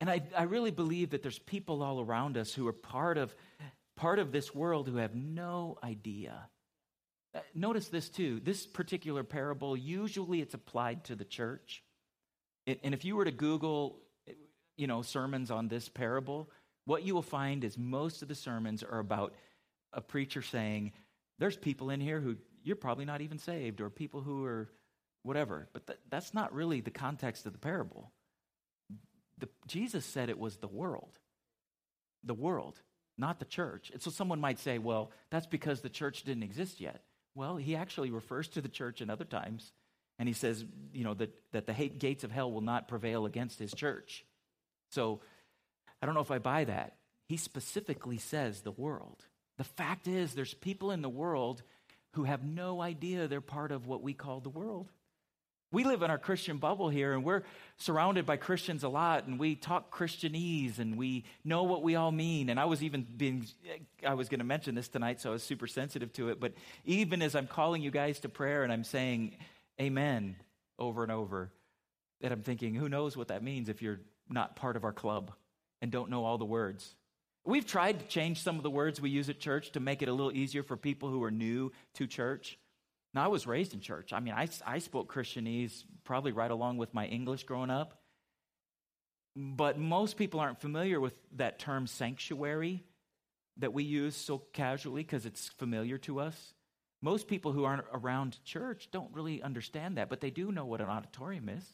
And 0.00 0.08
I, 0.08 0.22
I 0.36 0.42
really 0.44 0.70
believe 0.70 1.10
that 1.10 1.22
there's 1.22 1.38
people 1.38 1.82
all 1.82 2.00
around 2.00 2.36
us 2.36 2.54
who 2.54 2.68
are 2.68 2.72
part 2.72 3.18
of, 3.18 3.34
part 3.98 4.18
of 4.18 4.32
this 4.32 4.54
world 4.54 4.88
who 4.88 4.96
have 4.96 5.14
no 5.14 5.76
idea. 5.82 6.48
Uh, 7.34 7.40
notice 7.54 7.88
this 7.88 8.08
too. 8.08 8.40
This 8.42 8.66
particular 8.66 9.24
parable, 9.24 9.76
usually 9.76 10.40
it's 10.40 10.54
applied 10.54 11.04
to 11.04 11.16
the 11.16 11.24
church. 11.24 11.82
And 12.66 12.94
if 12.94 13.04
you 13.04 13.16
were 13.16 13.24
to 13.24 13.30
Google, 13.30 13.98
you 14.76 14.86
know, 14.86 15.02
sermons 15.02 15.50
on 15.50 15.68
this 15.68 15.88
parable, 15.88 16.50
what 16.84 17.02
you 17.02 17.14
will 17.14 17.22
find 17.22 17.64
is 17.64 17.76
most 17.76 18.22
of 18.22 18.28
the 18.28 18.34
sermons 18.34 18.82
are 18.82 18.98
about 18.98 19.34
a 19.92 20.00
preacher 20.00 20.42
saying, 20.42 20.92
there's 21.38 21.56
people 21.56 21.90
in 21.90 22.00
here 22.00 22.20
who 22.20 22.36
you're 22.62 22.76
probably 22.76 23.04
not 23.04 23.20
even 23.22 23.38
saved, 23.38 23.80
or 23.80 23.88
people 23.88 24.20
who 24.20 24.44
are 24.44 24.68
whatever. 25.22 25.68
But 25.72 25.86
th- 25.86 25.98
that's 26.10 26.34
not 26.34 26.52
really 26.52 26.80
the 26.80 26.90
context 26.90 27.46
of 27.46 27.52
the 27.52 27.58
parable. 27.58 28.12
The, 29.38 29.48
Jesus 29.66 30.04
said 30.04 30.28
it 30.28 30.38
was 30.38 30.56
the 30.56 30.68
world. 30.68 31.18
The 32.24 32.34
world, 32.34 32.80
not 33.18 33.38
the 33.38 33.44
church. 33.44 33.90
And 33.92 34.00
so 34.00 34.10
someone 34.10 34.40
might 34.40 34.58
say, 34.58 34.78
well, 34.78 35.10
that's 35.30 35.46
because 35.46 35.80
the 35.80 35.88
church 35.88 36.22
didn't 36.22 36.42
exist 36.42 36.80
yet. 36.80 37.02
Well, 37.34 37.56
he 37.56 37.76
actually 37.76 38.10
refers 38.10 38.48
to 38.48 38.60
the 38.60 38.68
church 38.68 39.00
in 39.00 39.10
other 39.10 39.24
times. 39.24 39.72
And 40.18 40.28
he 40.28 40.32
says, 40.32 40.64
you 40.92 41.04
know, 41.04 41.14
that, 41.14 41.34
that 41.52 41.66
the 41.66 41.72
hate, 41.72 41.98
gates 41.98 42.24
of 42.24 42.30
hell 42.30 42.50
will 42.50 42.60
not 42.60 42.88
prevail 42.88 43.26
against 43.26 43.58
his 43.58 43.72
church. 43.72 44.24
So 44.90 45.20
I 46.02 46.06
don't 46.06 46.14
know 46.14 46.20
if 46.20 46.30
I 46.30 46.38
buy 46.38 46.64
that. 46.64 46.96
He 47.28 47.36
specifically 47.36 48.18
says 48.18 48.60
the 48.60 48.72
world. 48.72 49.24
The 49.58 49.64
fact 49.64 50.08
is, 50.08 50.34
there's 50.34 50.54
people 50.54 50.90
in 50.90 51.02
the 51.02 51.08
world 51.08 51.62
who 52.12 52.24
have 52.24 52.44
no 52.44 52.80
idea 52.80 53.28
they're 53.28 53.40
part 53.40 53.70
of 53.70 53.86
what 53.86 54.02
we 54.02 54.14
call 54.14 54.40
the 54.40 54.48
world. 54.48 54.90
We 55.70 55.84
live 55.84 56.02
in 56.02 56.10
our 56.10 56.18
Christian 56.18 56.56
bubble 56.56 56.88
here, 56.88 57.12
and 57.12 57.22
we're 57.22 57.42
surrounded 57.76 58.24
by 58.24 58.38
Christians 58.38 58.84
a 58.84 58.88
lot, 58.88 59.26
and 59.26 59.38
we 59.38 59.54
talk 59.54 59.94
Christianese, 59.94 60.78
and 60.78 60.96
we 60.96 61.24
know 61.44 61.64
what 61.64 61.82
we 61.82 61.94
all 61.94 62.10
mean. 62.10 62.48
And 62.48 62.58
I 62.58 62.64
was 62.64 62.82
even 62.82 63.06
being, 63.16 63.46
I 64.06 64.14
was 64.14 64.30
going 64.30 64.38
to 64.38 64.46
mention 64.46 64.74
this 64.74 64.88
tonight, 64.88 65.20
so 65.20 65.28
I 65.28 65.32
was 65.34 65.42
super 65.42 65.66
sensitive 65.66 66.10
to 66.14 66.30
it. 66.30 66.40
But 66.40 66.54
even 66.86 67.20
as 67.20 67.34
I'm 67.34 67.46
calling 67.46 67.82
you 67.82 67.90
guys 67.90 68.20
to 68.20 68.30
prayer 68.30 68.62
and 68.64 68.72
I'm 68.72 68.84
saying 68.84 69.36
amen 69.78 70.36
over 70.78 71.02
and 71.02 71.12
over, 71.12 71.52
that 72.22 72.32
I'm 72.32 72.42
thinking, 72.42 72.74
who 72.74 72.88
knows 72.88 73.14
what 73.14 73.28
that 73.28 73.42
means 73.42 73.68
if 73.68 73.82
you're 73.82 74.00
not 74.30 74.56
part 74.56 74.76
of 74.76 74.84
our 74.84 74.92
club 74.92 75.32
and 75.82 75.90
don't 75.92 76.08
know 76.08 76.24
all 76.24 76.38
the 76.38 76.46
words. 76.46 76.94
We've 77.44 77.66
tried 77.66 78.00
to 78.00 78.06
change 78.06 78.42
some 78.42 78.56
of 78.56 78.62
the 78.62 78.70
words 78.70 79.00
we 79.00 79.10
use 79.10 79.28
at 79.28 79.38
church 79.38 79.72
to 79.72 79.80
make 79.80 80.00
it 80.00 80.08
a 80.08 80.12
little 80.12 80.32
easier 80.32 80.62
for 80.62 80.78
people 80.78 81.10
who 81.10 81.22
are 81.22 81.30
new 81.30 81.72
to 81.94 82.06
church. 82.06 82.58
Now, 83.18 83.24
I 83.24 83.28
was 83.28 83.48
raised 83.48 83.74
in 83.74 83.80
church. 83.80 84.12
I 84.12 84.20
mean, 84.20 84.32
I, 84.32 84.46
I 84.64 84.78
spoke 84.78 85.12
Christianese 85.12 85.82
probably 86.04 86.30
right 86.30 86.52
along 86.52 86.76
with 86.76 86.94
my 86.94 87.04
English 87.04 87.42
growing 87.42 87.68
up. 87.68 87.98
But 89.34 89.76
most 89.76 90.16
people 90.16 90.38
aren't 90.38 90.60
familiar 90.60 91.00
with 91.00 91.14
that 91.34 91.58
term 91.58 91.88
sanctuary 91.88 92.84
that 93.56 93.72
we 93.72 93.82
use 93.82 94.14
so 94.14 94.38
casually 94.52 95.02
because 95.02 95.26
it's 95.26 95.48
familiar 95.48 95.98
to 95.98 96.20
us. 96.20 96.54
Most 97.02 97.26
people 97.26 97.50
who 97.50 97.64
aren't 97.64 97.86
around 97.92 98.38
church 98.44 98.88
don't 98.92 99.12
really 99.12 99.42
understand 99.42 99.96
that, 99.96 100.08
but 100.08 100.20
they 100.20 100.30
do 100.30 100.52
know 100.52 100.66
what 100.66 100.80
an 100.80 100.86
auditorium 100.86 101.48
is. 101.48 101.64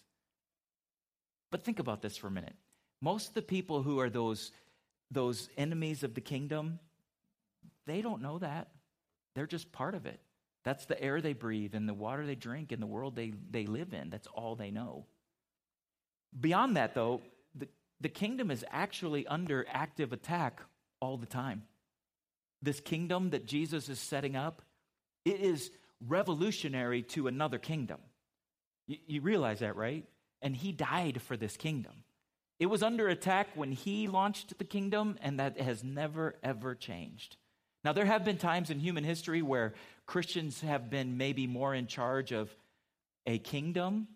But 1.51 1.63
think 1.63 1.79
about 1.79 2.01
this 2.01 2.17
for 2.17 2.29
a 2.29 2.31
minute. 2.31 2.57
Most 3.03 3.29
of 3.29 3.35
the 3.35 3.43
people 3.43 3.83
who 3.83 4.01
are 4.01 4.09
those, 4.09 4.51
those 5.11 5.51
enemies 5.59 6.05
of 6.05 6.15
the 6.15 6.23
kingdom, 6.23 6.79
they 7.87 8.01
don't 8.01 8.23
know 8.23 8.39
that. 8.39 8.71
They're 9.35 9.47
just 9.47 9.73
part 9.73 9.95
of 9.95 10.07
it. 10.07 10.21
That's 10.65 10.87
the 10.87 11.01
air 11.01 11.21
they 11.21 11.35
breathe 11.35 11.75
and 11.75 11.89
the 11.89 11.95
water 11.95 12.27
they 12.27 12.35
drink 12.35 12.73
and 12.73 12.83
the 12.83 12.87
world 12.87 13.15
they, 13.15 13.35
they 13.51 13.67
live 13.67 13.93
in. 13.93 14.11
That's 14.11 14.27
all 14.29 14.57
they 14.57 14.71
know. 14.71 15.05
Beyond 16.39 16.77
that, 16.77 16.95
though, 16.95 17.21
the, 17.55 17.69
the 18.01 18.09
kingdom 18.09 18.51
is 18.51 18.65
actually 18.71 19.27
under 19.27 19.67
active 19.71 20.13
attack 20.13 20.63
all 21.01 21.19
the 21.19 21.27
time. 21.27 21.63
This 22.63 22.81
kingdom 22.81 23.31
that 23.31 23.47
Jesus 23.47 23.91
is 23.91 24.01
setting 24.01 24.37
up, 24.37 24.63
it 25.27 25.41
is 25.41 25.71
revolutionary 26.07 27.03
to 27.03 27.29
another 27.29 27.59
kingdom. 27.59 28.01
You, 28.87 28.97
you 29.07 29.21
realize 29.21 29.59
that, 29.61 29.77
right? 29.77 30.07
And 30.41 30.57
he 30.57 30.73
died 30.73 31.21
for 31.21 31.37
this 31.37 31.59
kingdom. 31.59 32.05
It 32.59 32.67
was 32.67 32.83
under 32.83 33.09
attack 33.09 33.49
when 33.55 33.73
he 33.73 34.09
launched 34.09 34.57
the 34.57 34.65
kingdom, 34.65 35.19
and 35.21 35.41
that 35.41 35.61
has 35.61 35.85
never, 35.85 36.37
ever 36.43 36.75
changed. 36.75 37.37
Now, 37.85 37.93
there 37.93 38.07
have 38.07 38.25
been 38.25 38.39
times 38.39 38.71
in 38.71 38.79
human 38.79 39.05
history 39.05 39.43
where 39.43 39.75
Christians 40.07 40.61
have 40.63 40.91
been 40.91 41.19
maybe 41.19 41.47
more 41.47 41.75
in 41.75 41.87
charge 41.87 42.33
of 42.33 42.55
a 43.27 43.39
kingdom. 43.39 44.09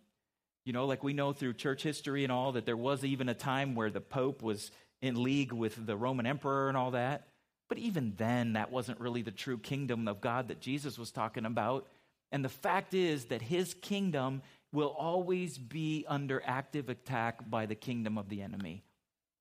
You 0.64 0.72
know, 0.72 0.86
like 0.86 1.04
we 1.04 1.12
know 1.12 1.32
through 1.32 1.54
church 1.54 1.82
history 1.82 2.24
and 2.24 2.32
all 2.32 2.52
that 2.52 2.66
there 2.66 2.76
was 2.76 3.04
even 3.04 3.28
a 3.28 3.34
time 3.34 3.74
where 3.74 3.90
the 3.90 4.00
Pope 4.00 4.42
was 4.42 4.70
in 5.00 5.22
league 5.22 5.52
with 5.52 5.86
the 5.86 5.96
Roman 5.96 6.26
emperor 6.26 6.68
and 6.68 6.76
all 6.76 6.92
that. 6.92 7.28
But 7.68 7.78
even 7.78 8.14
then, 8.16 8.54
that 8.54 8.72
wasn't 8.72 9.00
really 9.00 9.22
the 9.22 9.30
true 9.30 9.58
kingdom 9.58 10.08
of 10.08 10.20
God 10.20 10.48
that 10.48 10.60
Jesus 10.60 10.98
was 10.98 11.10
talking 11.10 11.44
about. 11.44 11.86
And 12.32 12.44
the 12.44 12.48
fact 12.48 12.94
is 12.94 13.26
that 13.26 13.42
his 13.42 13.74
kingdom 13.74 14.42
will 14.72 14.94
always 14.98 15.56
be 15.58 16.04
under 16.08 16.42
active 16.44 16.88
attack 16.88 17.48
by 17.48 17.66
the 17.66 17.74
kingdom 17.74 18.18
of 18.18 18.28
the 18.28 18.42
enemy. 18.42 18.82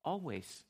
Always. 0.04 0.64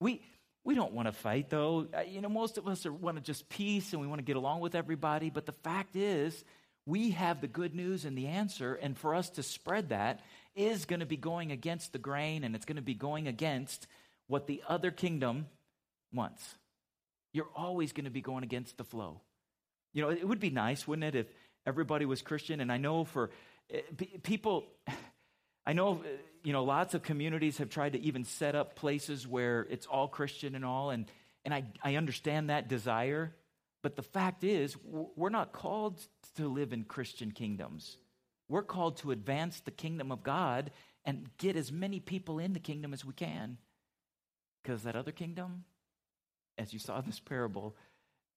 We, 0.00 0.22
we 0.64 0.74
don't 0.74 0.92
want 0.92 1.08
to 1.08 1.12
fight, 1.12 1.48
though. 1.48 1.86
Uh, 1.92 2.02
you 2.02 2.20
know, 2.20 2.28
most 2.28 2.58
of 2.58 2.68
us 2.68 2.84
want 2.84 3.16
to 3.16 3.22
just 3.22 3.48
peace 3.48 3.92
and 3.92 4.00
we 4.00 4.06
want 4.06 4.18
to 4.18 4.24
get 4.24 4.36
along 4.36 4.60
with 4.60 4.74
everybody. 4.74 5.30
But 5.30 5.46
the 5.46 5.52
fact 5.52 5.96
is, 5.96 6.44
we 6.86 7.10
have 7.10 7.40
the 7.40 7.48
good 7.48 7.74
news 7.74 8.04
and 8.04 8.16
the 8.16 8.26
answer. 8.26 8.74
And 8.74 8.96
for 8.96 9.14
us 9.14 9.30
to 9.30 9.42
spread 9.42 9.88
that 9.90 10.20
is 10.54 10.84
going 10.84 11.00
to 11.00 11.06
be 11.06 11.16
going 11.16 11.52
against 11.52 11.92
the 11.92 11.98
grain 11.98 12.44
and 12.44 12.54
it's 12.54 12.64
going 12.64 12.76
to 12.76 12.82
be 12.82 12.94
going 12.94 13.26
against 13.26 13.86
what 14.26 14.46
the 14.46 14.62
other 14.68 14.90
kingdom 14.90 15.46
wants. 16.12 16.54
You're 17.32 17.48
always 17.56 17.92
going 17.92 18.04
to 18.04 18.10
be 18.10 18.20
going 18.20 18.44
against 18.44 18.76
the 18.76 18.84
flow. 18.84 19.20
You 19.92 20.02
know, 20.02 20.10
it 20.10 20.26
would 20.26 20.40
be 20.40 20.50
nice, 20.50 20.86
wouldn't 20.86 21.14
it, 21.14 21.18
if 21.18 21.26
everybody 21.66 22.04
was 22.04 22.22
Christian? 22.22 22.60
And 22.60 22.70
I 22.70 22.76
know 22.76 23.04
for 23.04 23.30
eh, 23.72 23.80
people, 24.22 24.64
I 25.66 25.72
know 25.72 26.02
you 26.42 26.52
know, 26.52 26.64
lots 26.64 26.94
of 26.94 27.02
communities 27.02 27.58
have 27.58 27.70
tried 27.70 27.92
to 27.92 28.00
even 28.00 28.24
set 28.24 28.54
up 28.54 28.76
places 28.76 29.26
where 29.26 29.66
it's 29.70 29.86
all 29.86 30.08
Christian 30.08 30.54
and 30.54 30.64
all, 30.64 30.90
and, 30.90 31.06
and 31.44 31.52
I, 31.52 31.64
I 31.82 31.96
understand 31.96 32.50
that 32.50 32.68
desire. 32.68 33.34
But 33.82 33.96
the 33.96 34.02
fact 34.02 34.44
is, 34.44 34.76
we're 34.84 35.30
not 35.30 35.52
called 35.52 36.00
to 36.36 36.48
live 36.48 36.72
in 36.72 36.84
Christian 36.84 37.30
kingdoms. 37.30 37.96
We're 38.48 38.62
called 38.62 38.98
to 38.98 39.10
advance 39.10 39.60
the 39.60 39.70
kingdom 39.70 40.12
of 40.12 40.22
God 40.22 40.70
and 41.04 41.30
get 41.38 41.56
as 41.56 41.72
many 41.72 42.00
people 42.00 42.38
in 42.38 42.52
the 42.52 42.60
kingdom 42.60 42.92
as 42.92 43.04
we 43.04 43.14
can. 43.14 43.58
Because 44.62 44.82
that 44.82 44.96
other 44.96 45.12
kingdom, 45.12 45.64
as 46.58 46.72
you 46.72 46.78
saw 46.78 46.98
in 46.98 47.06
this 47.06 47.20
parable, 47.20 47.74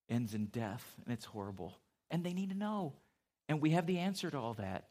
ends 0.09 0.33
in 0.33 0.45
death, 0.45 0.95
and 1.03 1.13
it's 1.13 1.25
horrible. 1.25 1.77
And 2.09 2.23
they 2.23 2.33
need 2.33 2.49
to 2.49 2.57
know. 2.57 2.93
And 3.49 3.61
we 3.61 3.71
have 3.71 3.85
the 3.85 3.99
answer 3.99 4.29
to 4.29 4.37
all 4.37 4.53
that. 4.53 4.87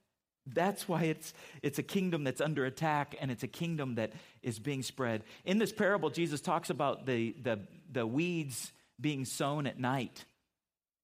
That's 0.46 0.88
why 0.88 1.04
it's, 1.04 1.34
it's 1.62 1.78
a 1.78 1.82
kingdom 1.82 2.24
that's 2.24 2.40
under 2.40 2.64
attack 2.64 3.14
and 3.20 3.30
it's 3.30 3.44
a 3.44 3.48
kingdom 3.48 3.94
that 3.94 4.12
is 4.42 4.58
being 4.58 4.82
spread. 4.82 5.22
In 5.44 5.58
this 5.58 5.72
parable, 5.72 6.10
Jesus 6.10 6.40
talks 6.40 6.70
about 6.70 7.06
the, 7.06 7.34
the, 7.42 7.60
the 7.90 8.06
weeds 8.06 8.72
being 9.00 9.24
sown 9.24 9.66
at 9.66 9.78
night. 9.78 10.24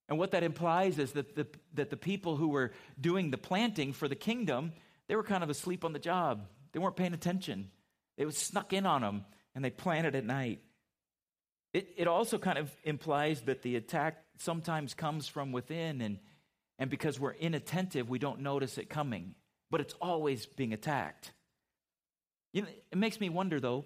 And 0.09 0.17
what 0.17 0.31
that 0.31 0.43
implies 0.43 0.99
is 0.99 1.13
that 1.13 1.35
the, 1.35 1.47
that 1.75 1.89
the 1.89 1.97
people 1.97 2.35
who 2.35 2.49
were 2.49 2.71
doing 2.99 3.31
the 3.31 3.37
planting 3.37 3.93
for 3.93 4.07
the 4.07 4.15
kingdom, 4.15 4.73
they 5.07 5.15
were 5.15 5.23
kind 5.23 5.43
of 5.43 5.49
asleep 5.49 5.85
on 5.85 5.93
the 5.93 5.99
job. 5.99 6.45
They 6.73 6.79
weren't 6.79 6.95
paying 6.95 7.13
attention. 7.13 7.69
It 8.17 8.25
was 8.25 8.37
snuck 8.37 8.73
in 8.73 8.85
on 8.85 9.01
them 9.01 9.25
and 9.55 9.63
they 9.63 9.69
planted 9.69 10.15
at 10.15 10.25
night. 10.25 10.59
It, 11.73 11.93
it 11.97 12.07
also 12.07 12.37
kind 12.39 12.57
of 12.57 12.71
implies 12.83 13.41
that 13.41 13.61
the 13.61 13.75
attack 13.75 14.23
sometimes 14.37 14.93
comes 14.93 15.27
from 15.27 15.51
within 15.51 16.01
and 16.01 16.17
and 16.79 16.89
because 16.89 17.19
we're 17.19 17.33
inattentive, 17.33 18.09
we 18.09 18.17
don't 18.19 18.39
notice 18.39 18.77
it 18.77 18.89
coming. 18.89 19.35
But 19.69 19.81
it's 19.81 19.93
always 20.01 20.45
being 20.45 20.73
attacked. 20.73 21.33
You 22.53 22.63
know, 22.63 22.69
it 22.91 22.97
makes 22.97 23.19
me 23.19 23.29
wonder, 23.29 23.59
though, 23.59 23.85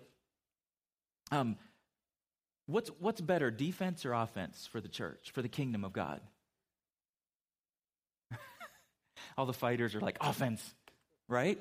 um, 1.32 1.58
what's, 2.68 2.90
what's 3.00 3.20
better, 3.20 3.52
defense 3.52 4.06
or 4.06 4.14
offense 4.14 4.70
for 4.72 4.80
the 4.80 4.88
church, 4.88 5.32
for 5.34 5.42
the 5.42 5.50
kingdom 5.50 5.84
of 5.84 5.92
God? 5.92 6.22
All 9.38 9.48
the 9.48 9.54
fighters 9.54 9.96
are 9.96 10.00
like, 10.00 10.18
offense, 10.22 10.64
right? 11.28 11.60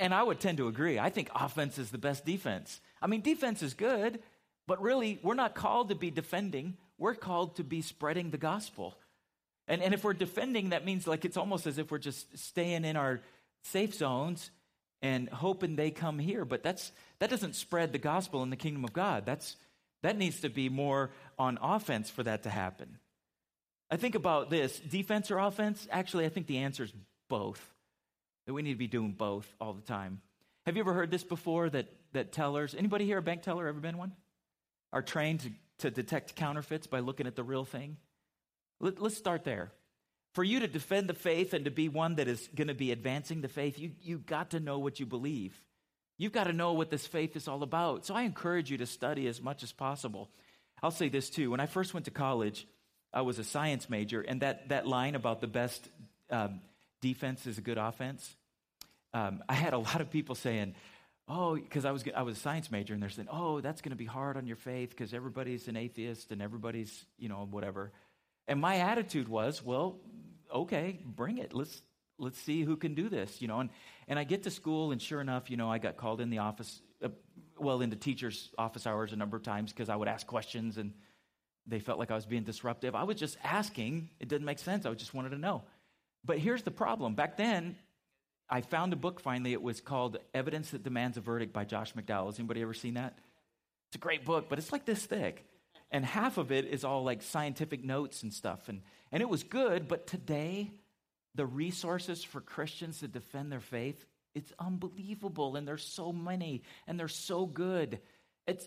And 0.00 0.14
I 0.14 0.22
would 0.22 0.40
tend 0.40 0.58
to 0.58 0.66
agree. 0.66 0.98
I 0.98 1.10
think 1.10 1.28
offense 1.34 1.78
is 1.78 1.90
the 1.90 1.98
best 1.98 2.24
defense. 2.24 2.80
I 3.00 3.06
mean, 3.06 3.20
defense 3.20 3.62
is 3.62 3.74
good, 3.74 4.20
but 4.66 4.80
really, 4.80 5.20
we're 5.22 5.34
not 5.34 5.54
called 5.54 5.90
to 5.90 5.94
be 5.94 6.10
defending, 6.10 6.78
we're 6.96 7.14
called 7.14 7.56
to 7.56 7.64
be 7.64 7.82
spreading 7.82 8.30
the 8.30 8.38
gospel. 8.38 8.96
And, 9.66 9.82
and 9.82 9.94
if 9.94 10.04
we're 10.04 10.12
defending, 10.12 10.70
that 10.70 10.84
means 10.84 11.06
like 11.06 11.24
it's 11.24 11.36
almost 11.36 11.66
as 11.66 11.78
if 11.78 11.90
we're 11.90 11.98
just 11.98 12.38
staying 12.38 12.84
in 12.84 12.96
our 12.96 13.20
safe 13.62 13.94
zones 13.94 14.50
and 15.00 15.28
hoping 15.28 15.76
they 15.76 15.90
come 15.90 16.18
here. 16.18 16.44
But 16.44 16.62
that's, 16.62 16.92
that 17.18 17.30
doesn't 17.30 17.54
spread 17.56 17.92
the 17.92 17.98
gospel 17.98 18.42
in 18.42 18.50
the 18.50 18.56
kingdom 18.56 18.84
of 18.84 18.92
God. 18.92 19.24
That's, 19.24 19.56
that 20.02 20.18
needs 20.18 20.40
to 20.40 20.50
be 20.50 20.68
more 20.68 21.10
on 21.38 21.58
offense 21.62 22.10
for 22.10 22.22
that 22.22 22.42
to 22.42 22.50
happen. 22.50 22.98
I 23.90 23.96
think 23.96 24.14
about 24.14 24.50
this 24.50 24.78
defense 24.78 25.30
or 25.30 25.38
offense? 25.38 25.86
Actually, 25.90 26.26
I 26.26 26.28
think 26.28 26.46
the 26.46 26.58
answer 26.58 26.84
is 26.84 26.92
both. 27.28 27.70
That 28.46 28.52
we 28.52 28.62
need 28.62 28.72
to 28.72 28.78
be 28.78 28.86
doing 28.86 29.12
both 29.12 29.46
all 29.60 29.72
the 29.72 29.82
time. 29.82 30.20
Have 30.66 30.76
you 30.76 30.82
ever 30.82 30.92
heard 30.92 31.10
this 31.10 31.24
before 31.24 31.70
that, 31.70 31.86
that 32.12 32.32
tellers, 32.32 32.74
anybody 32.74 33.06
here 33.06 33.18
a 33.18 33.22
bank 33.22 33.42
teller 33.42 33.66
ever 33.66 33.80
been 33.80 33.96
one? 33.96 34.12
Are 34.92 35.02
trained 35.02 35.40
to, 35.40 35.50
to 35.78 35.90
detect 35.90 36.36
counterfeits 36.36 36.86
by 36.86 37.00
looking 37.00 37.26
at 37.26 37.36
the 37.36 37.42
real 37.42 37.64
thing? 37.64 37.96
Let, 38.84 39.00
let's 39.00 39.16
start 39.16 39.44
there. 39.44 39.72
For 40.34 40.44
you 40.44 40.60
to 40.60 40.68
defend 40.68 41.08
the 41.08 41.14
faith 41.14 41.54
and 41.54 41.64
to 41.64 41.70
be 41.70 41.88
one 41.88 42.16
that 42.16 42.28
is 42.28 42.50
going 42.54 42.68
to 42.68 42.74
be 42.74 42.92
advancing 42.92 43.40
the 43.40 43.48
faith, 43.48 43.78
you, 43.78 43.92
you've 44.02 44.26
got 44.26 44.50
to 44.50 44.60
know 44.60 44.78
what 44.78 45.00
you 45.00 45.06
believe. 45.06 45.58
You've 46.18 46.32
got 46.32 46.44
to 46.44 46.52
know 46.52 46.74
what 46.74 46.90
this 46.90 47.06
faith 47.06 47.34
is 47.34 47.48
all 47.48 47.62
about. 47.62 48.04
So 48.04 48.14
I 48.14 48.22
encourage 48.22 48.70
you 48.70 48.76
to 48.78 48.86
study 48.86 49.26
as 49.26 49.40
much 49.40 49.62
as 49.62 49.72
possible. 49.72 50.28
I'll 50.82 50.90
say 50.90 51.08
this 51.08 51.30
too. 51.30 51.50
When 51.50 51.60
I 51.60 51.66
first 51.66 51.94
went 51.94 52.04
to 52.06 52.10
college, 52.10 52.66
I 53.10 53.22
was 53.22 53.38
a 53.38 53.44
science 53.44 53.88
major, 53.88 54.20
and 54.20 54.42
that, 54.42 54.68
that 54.68 54.86
line 54.86 55.14
about 55.14 55.40
the 55.40 55.46
best 55.46 55.88
um, 56.28 56.60
defense 57.00 57.46
is 57.46 57.56
a 57.56 57.62
good 57.62 57.78
offense, 57.78 58.36
um, 59.14 59.42
I 59.48 59.54
had 59.54 59.72
a 59.72 59.78
lot 59.88 60.02
of 60.02 60.10
people 60.10 60.34
saying, 60.34 60.74
oh, 61.26 61.54
because 61.54 61.86
I 61.86 61.90
was, 61.92 62.04
I 62.14 62.20
was 62.20 62.36
a 62.36 62.40
science 62.40 62.70
major, 62.70 62.92
and 62.92 63.02
they're 63.02 63.08
saying, 63.08 63.28
oh, 63.30 63.62
that's 63.62 63.80
going 63.80 63.92
to 63.92 63.96
be 63.96 64.04
hard 64.04 64.36
on 64.36 64.46
your 64.46 64.56
faith 64.56 64.90
because 64.90 65.14
everybody's 65.14 65.68
an 65.68 65.76
atheist 65.78 66.32
and 66.32 66.42
everybody's, 66.42 67.06
you 67.18 67.30
know, 67.30 67.48
whatever. 67.50 67.92
And 68.46 68.60
my 68.60 68.76
attitude 68.76 69.28
was, 69.28 69.62
well, 69.64 69.98
okay, 70.52 70.98
bring 71.04 71.38
it. 71.38 71.54
Let's 71.54 71.82
let's 72.18 72.38
see 72.38 72.62
who 72.62 72.76
can 72.76 72.94
do 72.94 73.08
this, 73.08 73.40
you 73.40 73.48
know. 73.48 73.60
And 73.60 73.70
and 74.08 74.18
I 74.18 74.24
get 74.24 74.44
to 74.44 74.50
school, 74.50 74.92
and 74.92 75.00
sure 75.00 75.20
enough, 75.20 75.50
you 75.50 75.56
know, 75.56 75.70
I 75.70 75.78
got 75.78 75.96
called 75.96 76.20
in 76.20 76.30
the 76.30 76.38
office, 76.38 76.80
uh, 77.02 77.08
well, 77.58 77.80
into 77.80 77.96
teachers' 77.96 78.50
office 78.58 78.86
hours 78.86 79.12
a 79.12 79.16
number 79.16 79.36
of 79.36 79.42
times 79.42 79.72
because 79.72 79.88
I 79.88 79.96
would 79.96 80.08
ask 80.08 80.26
questions, 80.26 80.76
and 80.76 80.92
they 81.66 81.80
felt 81.80 81.98
like 81.98 82.10
I 82.10 82.14
was 82.14 82.26
being 82.26 82.44
disruptive. 82.44 82.94
I 82.94 83.04
was 83.04 83.16
just 83.16 83.36
asking; 83.42 84.10
it 84.20 84.28
didn't 84.28 84.46
make 84.46 84.58
sense. 84.58 84.86
I 84.86 84.92
just 84.94 85.14
wanted 85.14 85.30
to 85.30 85.38
know. 85.38 85.62
But 86.24 86.38
here's 86.38 86.62
the 86.62 86.70
problem: 86.70 87.14
back 87.14 87.36
then, 87.36 87.76
I 88.48 88.60
found 88.60 88.92
a 88.92 88.96
book 88.96 89.20
finally. 89.20 89.52
It 89.52 89.62
was 89.62 89.80
called 89.80 90.18
"Evidence 90.34 90.70
That 90.70 90.84
Demands 90.84 91.16
a 91.16 91.20
Verdict" 91.20 91.52
by 91.52 91.64
Josh 91.64 91.94
McDowell. 91.94 92.26
Has 92.26 92.38
anybody 92.38 92.62
ever 92.62 92.74
seen 92.74 92.94
that? 92.94 93.18
It's 93.88 93.96
a 93.96 94.00
great 94.00 94.24
book, 94.24 94.48
but 94.48 94.58
it's 94.58 94.72
like 94.72 94.84
this 94.84 95.04
thick 95.04 95.44
and 95.94 96.04
half 96.04 96.38
of 96.38 96.50
it 96.50 96.64
is 96.64 96.84
all 96.84 97.04
like 97.04 97.22
scientific 97.22 97.84
notes 97.84 98.24
and 98.24 98.34
stuff. 98.34 98.68
And, 98.68 98.82
and 99.12 99.22
it 99.22 99.28
was 99.28 99.44
good, 99.44 99.86
but 99.86 100.08
today, 100.08 100.72
the 101.36 101.46
resources 101.46 102.24
for 102.24 102.40
Christians 102.40 102.98
to 102.98 103.06
defend 103.06 103.52
their 103.52 103.60
faith, 103.60 104.04
it's 104.34 104.52
unbelievable. 104.58 105.54
And 105.54 105.68
there's 105.68 105.86
so 105.86 106.12
many, 106.12 106.64
and 106.88 106.98
they're 106.98 107.06
so 107.06 107.46
good. 107.46 108.00
It's 108.48 108.66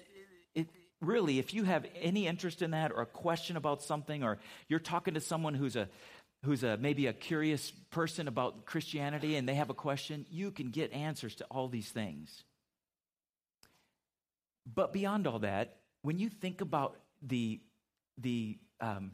it, 0.55 0.69
really, 1.01 1.37
if 1.37 1.53
you 1.53 1.65
have 1.65 1.85
any 2.01 2.27
interest 2.27 2.61
in 2.61 2.71
that 2.71 2.93
or 2.93 3.01
a 3.01 3.05
question 3.05 3.57
about 3.57 3.83
something, 3.83 4.23
or 4.23 4.37
you're 4.69 4.79
talking 4.79 5.15
to 5.15 5.19
someone 5.19 5.53
who's 5.53 5.75
a 5.75 5.89
who's 6.45 6.63
a 6.63 6.77
maybe 6.77 7.07
a 7.07 7.13
curious 7.13 7.73
person 7.91 8.29
about 8.29 8.65
Christianity 8.65 9.35
and 9.35 9.49
they 9.49 9.55
have 9.55 9.69
a 9.69 9.73
question, 9.73 10.25
you 10.29 10.49
can 10.51 10.69
get 10.69 10.93
answers 10.93 11.35
to 11.35 11.45
all 11.51 11.67
these 11.67 11.89
things. 11.89 12.45
But 14.65 14.93
beyond 14.93 15.27
all 15.27 15.39
that, 15.39 15.75
when 16.03 16.19
you 16.19 16.29
think 16.29 16.61
about 16.61 16.95
the, 17.21 17.59
the, 18.17 18.57
um, 18.81 19.11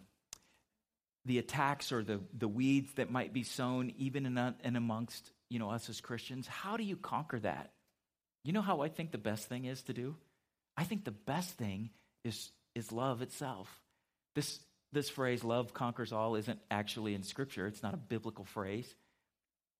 the 1.26 1.40
attacks 1.40 1.92
or 1.92 2.04
the, 2.04 2.20
the 2.38 2.48
weeds 2.48 2.94
that 2.96 3.12
might 3.12 3.34
be 3.34 3.44
sown 3.44 3.94
even 3.98 4.26
in, 4.26 4.38
a, 4.38 4.56
in 4.64 4.76
amongst 4.76 5.32
you 5.50 5.60
know, 5.60 5.70
us 5.70 5.90
as 5.90 6.02
Christians, 6.02 6.48
how 6.48 6.78
do 6.78 6.84
you 6.84 6.96
conquer 6.96 7.40
that? 7.40 7.72
You 8.44 8.54
know 8.54 8.62
how 8.62 8.82
I 8.82 8.90
think 8.90 9.12
the 9.12 9.18
best 9.18 9.48
thing 9.48 9.66
is 9.66 9.82
to 9.84 9.94
do? 9.94 10.16
I 10.76 10.84
think 10.84 11.06
the 11.06 11.12
best 11.12 11.52
thing 11.52 11.92
is, 12.24 12.52
is 12.76 12.92
love 12.92 13.22
itself. 13.22 13.70
This, 14.36 14.60
this 14.92 15.10
phrase, 15.10 15.44
love 15.44 15.74
conquers 15.74 16.12
all, 16.12 16.36
isn't 16.36 16.60
actually 16.72 17.14
in 17.14 17.24
Scripture. 17.24 17.68
It's 17.68 17.84
not 17.84 17.94
a 17.94 17.98
biblical 17.98 18.46
phrase. 18.46 18.94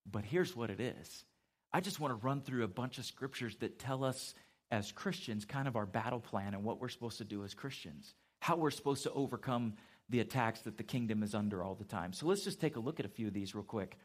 But 0.10 0.26
here's 0.26 0.56
what 0.56 0.70
it 0.70 0.80
is 0.80 1.24
I 1.72 1.82
just 1.82 2.00
want 2.00 2.12
to 2.12 2.26
run 2.26 2.42
through 2.42 2.64
a 2.64 2.68
bunch 2.68 2.98
of 2.98 3.06
scriptures 3.06 3.56
that 3.58 3.80
tell 3.80 4.04
us 4.04 4.34
as 4.74 4.92
Christians 4.92 5.46
kind 5.46 5.68
of 5.68 5.76
our 5.76 5.86
battle 5.86 6.20
plan 6.20 6.56
and 6.56 6.64
what 6.64 6.82
we're 6.82 6.90
supposed 6.90 7.20
to 7.20 7.24
do 7.24 7.44
as 7.44 7.54
Christians, 7.54 8.16
how 8.40 8.56
we're 8.56 8.72
supposed 8.72 9.04
to 9.04 9.12
overcome 9.12 9.76
the 10.10 10.20
attacks 10.20 10.62
that 10.62 10.78
the 10.78 10.84
kingdom 10.84 11.22
is 11.22 11.36
under 11.36 11.62
all 11.62 11.76
the 11.76 11.84
time. 11.84 12.12
So 12.12 12.26
let's 12.26 12.44
just 12.44 12.60
take 12.60 12.76
a 12.76 12.80
look 12.80 13.00
at 13.00 13.06
a 13.06 13.10
few 13.10 13.28
of 13.28 13.36
these 13.36 13.54
real 13.54 13.64
quick. 13.64 14.00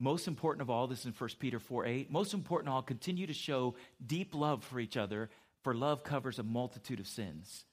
Most 0.00 0.26
important 0.26 0.62
of 0.62 0.70
all, 0.70 0.86
this 0.86 1.00
is 1.00 1.06
in 1.06 1.12
1 1.12 1.30
Peter 1.38 1.58
4 1.58 1.84
8. 1.84 2.10
Most 2.10 2.32
important 2.32 2.70
of 2.70 2.76
all, 2.76 2.82
continue 2.82 3.26
to 3.26 3.34
show 3.34 3.74
deep 4.04 4.34
love 4.34 4.64
for 4.64 4.80
each 4.80 4.96
other, 4.96 5.28
for 5.62 5.74
love 5.74 6.02
covers 6.02 6.38
a 6.38 6.42
multitude 6.42 6.98
of 6.98 7.06
sins. 7.06 7.66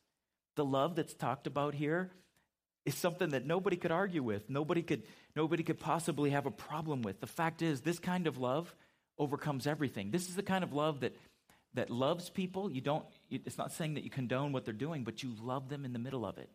The 0.58 0.66
love 0.66 0.98
that's 0.98 1.14
talked 1.14 1.48
about 1.48 1.76
here 1.76 2.12
is 2.86 2.94
something 2.94 3.30
that 3.30 3.46
nobody 3.46 3.78
could 3.78 3.92
argue 3.92 4.22
with. 4.22 4.50
Nobody 4.50 4.82
could, 4.84 5.04
nobody 5.34 5.64
could 5.64 5.80
possibly 5.80 6.32
have 6.32 6.46
a 6.46 6.52
problem 6.52 7.04
with. 7.04 7.22
The 7.22 7.28
fact 7.28 7.62
is, 7.62 7.80
this 7.80 8.00
kind 8.00 8.28
of 8.28 8.38
love 8.38 8.76
overcomes 9.18 9.66
everything. 9.66 10.12
This 10.12 10.28
is 10.28 10.36
the 10.36 10.44
kind 10.44 10.64
of 10.64 10.74
love 10.74 11.00
that 11.00 11.16
that 11.74 11.90
loves 11.90 12.30
people. 12.30 12.72
You 12.72 12.82
don't, 12.82 13.06
it's 13.30 13.58
not 13.58 13.72
saying 13.72 13.96
that 13.96 14.04
you 14.04 14.10
condone 14.10 14.52
what 14.52 14.66
they're 14.66 14.74
doing, 14.74 15.04
but 15.04 15.24
you 15.24 15.34
love 15.42 15.70
them 15.70 15.86
in 15.86 15.94
the 15.94 16.00
middle 16.00 16.26
of 16.26 16.38
it. 16.38 16.50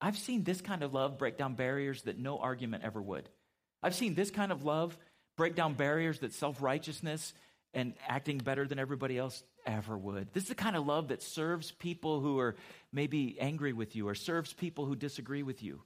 I've 0.00 0.18
seen 0.18 0.44
this 0.44 0.60
kind 0.60 0.82
of 0.82 0.92
love 0.92 1.18
break 1.18 1.36
down 1.36 1.54
barriers 1.54 2.02
that 2.02 2.18
no 2.18 2.38
argument 2.38 2.84
ever 2.84 3.00
would. 3.00 3.28
I've 3.82 3.94
seen 3.94 4.14
this 4.14 4.30
kind 4.30 4.52
of 4.52 4.64
love 4.64 4.96
break 5.36 5.54
down 5.54 5.74
barriers 5.74 6.20
that 6.20 6.32
self 6.32 6.62
righteousness 6.62 7.32
and 7.74 7.94
acting 8.08 8.38
better 8.38 8.66
than 8.66 8.78
everybody 8.78 9.18
else 9.18 9.42
ever 9.66 9.96
would. 9.96 10.32
This 10.32 10.44
is 10.44 10.48
the 10.48 10.54
kind 10.54 10.76
of 10.76 10.86
love 10.86 11.08
that 11.08 11.22
serves 11.22 11.72
people 11.72 12.20
who 12.20 12.38
are 12.38 12.56
maybe 12.92 13.36
angry 13.40 13.72
with 13.72 13.96
you 13.96 14.08
or 14.08 14.14
serves 14.14 14.52
people 14.52 14.86
who 14.86 14.96
disagree 14.96 15.42
with 15.42 15.62
you. 15.62 15.82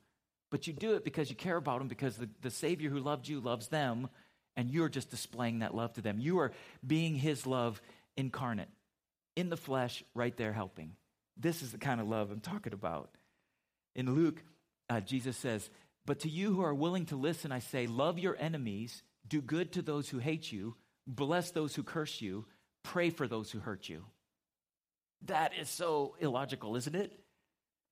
But 0.51 0.67
you 0.67 0.73
do 0.73 0.95
it 0.95 1.05
because 1.05 1.31
you 1.31 1.37
care 1.37 1.57
about 1.57 1.79
them, 1.79 1.89
because 1.89 2.17
the, 2.17 2.29
the 2.43 2.51
Savior 2.51 2.91
who 2.91 2.99
loved 2.99 3.29
you 3.29 3.41
loves 3.41 3.69
them, 3.69 4.09
and 4.57 4.71
you're 4.71 4.89
just 4.89 5.11
displaying 5.11 5.61
that 5.61 5.75
love 5.75 5.93
to 5.95 6.01
them. 6.01 6.19
You 6.19 6.39
are 6.41 6.53
being 6.85 7.15
His 7.15 7.47
love 7.47 7.81
incarnate, 8.21 8.69
in 9.35 9.51
the 9.51 9.57
flesh, 9.57 10.05
right 10.15 10.37
there 10.37 10.53
helping. 10.53 10.93
This 11.37 11.63
is 11.63 11.73
the 11.73 11.79
kind 11.79 12.01
of 12.01 12.09
love 12.09 12.31
I'm 12.31 12.41
talking 12.41 12.73
about. 12.73 13.11
In 13.97 14.15
Luke, 14.15 14.43
uh, 14.89 15.01
Jesus 15.01 15.37
says, 15.37 15.69
But 16.07 16.21
to 16.21 16.29
you 16.29 16.53
who 16.53 16.63
are 16.63 16.75
willing 16.75 17.07
to 17.07 17.17
listen, 17.17 17.51
I 17.51 17.59
say, 17.59 17.87
love 17.87 18.19
your 18.19 18.37
enemies, 18.39 19.03
do 19.27 19.41
good 19.41 19.73
to 19.73 19.83
those 19.83 20.09
who 20.09 20.19
hate 20.19 20.53
you, 20.53 20.77
bless 21.07 21.51
those 21.51 21.75
who 21.75 21.83
curse 21.83 22.21
you, 22.21 22.45
pray 22.83 23.11
for 23.11 23.27
those 23.27 23.51
who 23.51 23.59
hurt 23.59 23.89
you. 23.89 24.05
That 25.27 25.53
is 25.59 25.69
so 25.69 26.15
illogical, 26.21 26.77
isn't 26.77 26.95
it? 26.95 27.13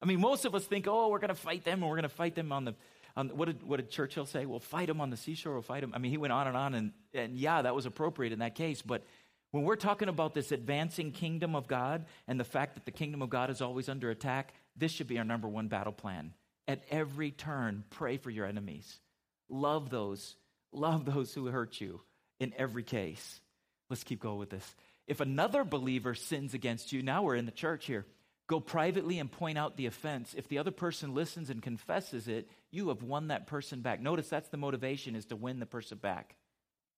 I 0.00 0.06
mean, 0.06 0.20
most 0.20 0.44
of 0.44 0.54
us 0.54 0.64
think, 0.64 0.86
oh, 0.88 1.08
we're 1.08 1.18
going 1.18 1.28
to 1.28 1.34
fight 1.34 1.64
them, 1.64 1.82
and 1.82 1.90
we're 1.90 1.96
going 1.96 2.02
to 2.04 2.08
fight 2.08 2.34
them 2.34 2.52
on 2.52 2.64
the, 2.64 2.74
on, 3.16 3.30
what, 3.30 3.46
did, 3.46 3.62
what 3.62 3.78
did 3.78 3.90
Churchill 3.90 4.26
say? 4.26 4.46
We'll 4.46 4.60
fight 4.60 4.86
them 4.86 5.00
on 5.00 5.10
the 5.10 5.16
seashore, 5.16 5.54
we'll 5.54 5.62
fight 5.62 5.80
them. 5.80 5.92
I 5.94 5.98
mean, 5.98 6.10
he 6.10 6.18
went 6.18 6.32
on 6.32 6.46
and 6.46 6.56
on, 6.56 6.74
and, 6.74 6.92
and 7.12 7.36
yeah, 7.36 7.62
that 7.62 7.74
was 7.74 7.86
appropriate 7.86 8.32
in 8.32 8.38
that 8.38 8.54
case, 8.54 8.82
but 8.82 9.02
when 9.50 9.64
we're 9.64 9.76
talking 9.76 10.08
about 10.08 10.34
this 10.34 10.52
advancing 10.52 11.10
kingdom 11.10 11.56
of 11.56 11.68
God 11.68 12.04
and 12.26 12.38
the 12.38 12.44
fact 12.44 12.74
that 12.74 12.84
the 12.84 12.90
kingdom 12.90 13.22
of 13.22 13.30
God 13.30 13.50
is 13.50 13.62
always 13.62 13.88
under 13.88 14.10
attack, 14.10 14.52
this 14.76 14.92
should 14.92 15.08
be 15.08 15.18
our 15.18 15.24
number 15.24 15.48
one 15.48 15.68
battle 15.68 15.92
plan. 15.92 16.34
At 16.66 16.82
every 16.90 17.30
turn, 17.30 17.84
pray 17.90 18.18
for 18.18 18.30
your 18.30 18.44
enemies. 18.46 19.00
Love 19.48 19.88
those. 19.88 20.36
Love 20.72 21.06
those 21.06 21.32
who 21.32 21.46
hurt 21.46 21.80
you 21.80 22.00
in 22.40 22.52
every 22.58 22.82
case. 22.82 23.40
Let's 23.88 24.04
keep 24.04 24.20
going 24.20 24.38
with 24.38 24.50
this. 24.50 24.76
If 25.06 25.20
another 25.20 25.64
believer 25.64 26.14
sins 26.14 26.52
against 26.52 26.92
you, 26.92 27.02
now 27.02 27.22
we're 27.22 27.36
in 27.36 27.46
the 27.46 27.52
church 27.52 27.86
here, 27.86 28.04
go 28.46 28.60
privately 28.60 29.18
and 29.18 29.32
point 29.32 29.56
out 29.56 29.78
the 29.78 29.86
offense. 29.86 30.34
If 30.36 30.48
the 30.48 30.58
other 30.58 30.70
person 30.70 31.14
listens 31.14 31.48
and 31.48 31.62
confesses 31.62 32.28
it, 32.28 32.50
you 32.70 32.88
have 32.88 33.02
won 33.02 33.28
that 33.28 33.46
person 33.46 33.80
back. 33.80 34.02
Notice 34.02 34.28
that's 34.28 34.50
the 34.50 34.58
motivation 34.58 35.16
is 35.16 35.24
to 35.26 35.36
win 35.36 35.60
the 35.60 35.66
person 35.66 35.96
back. 35.96 36.36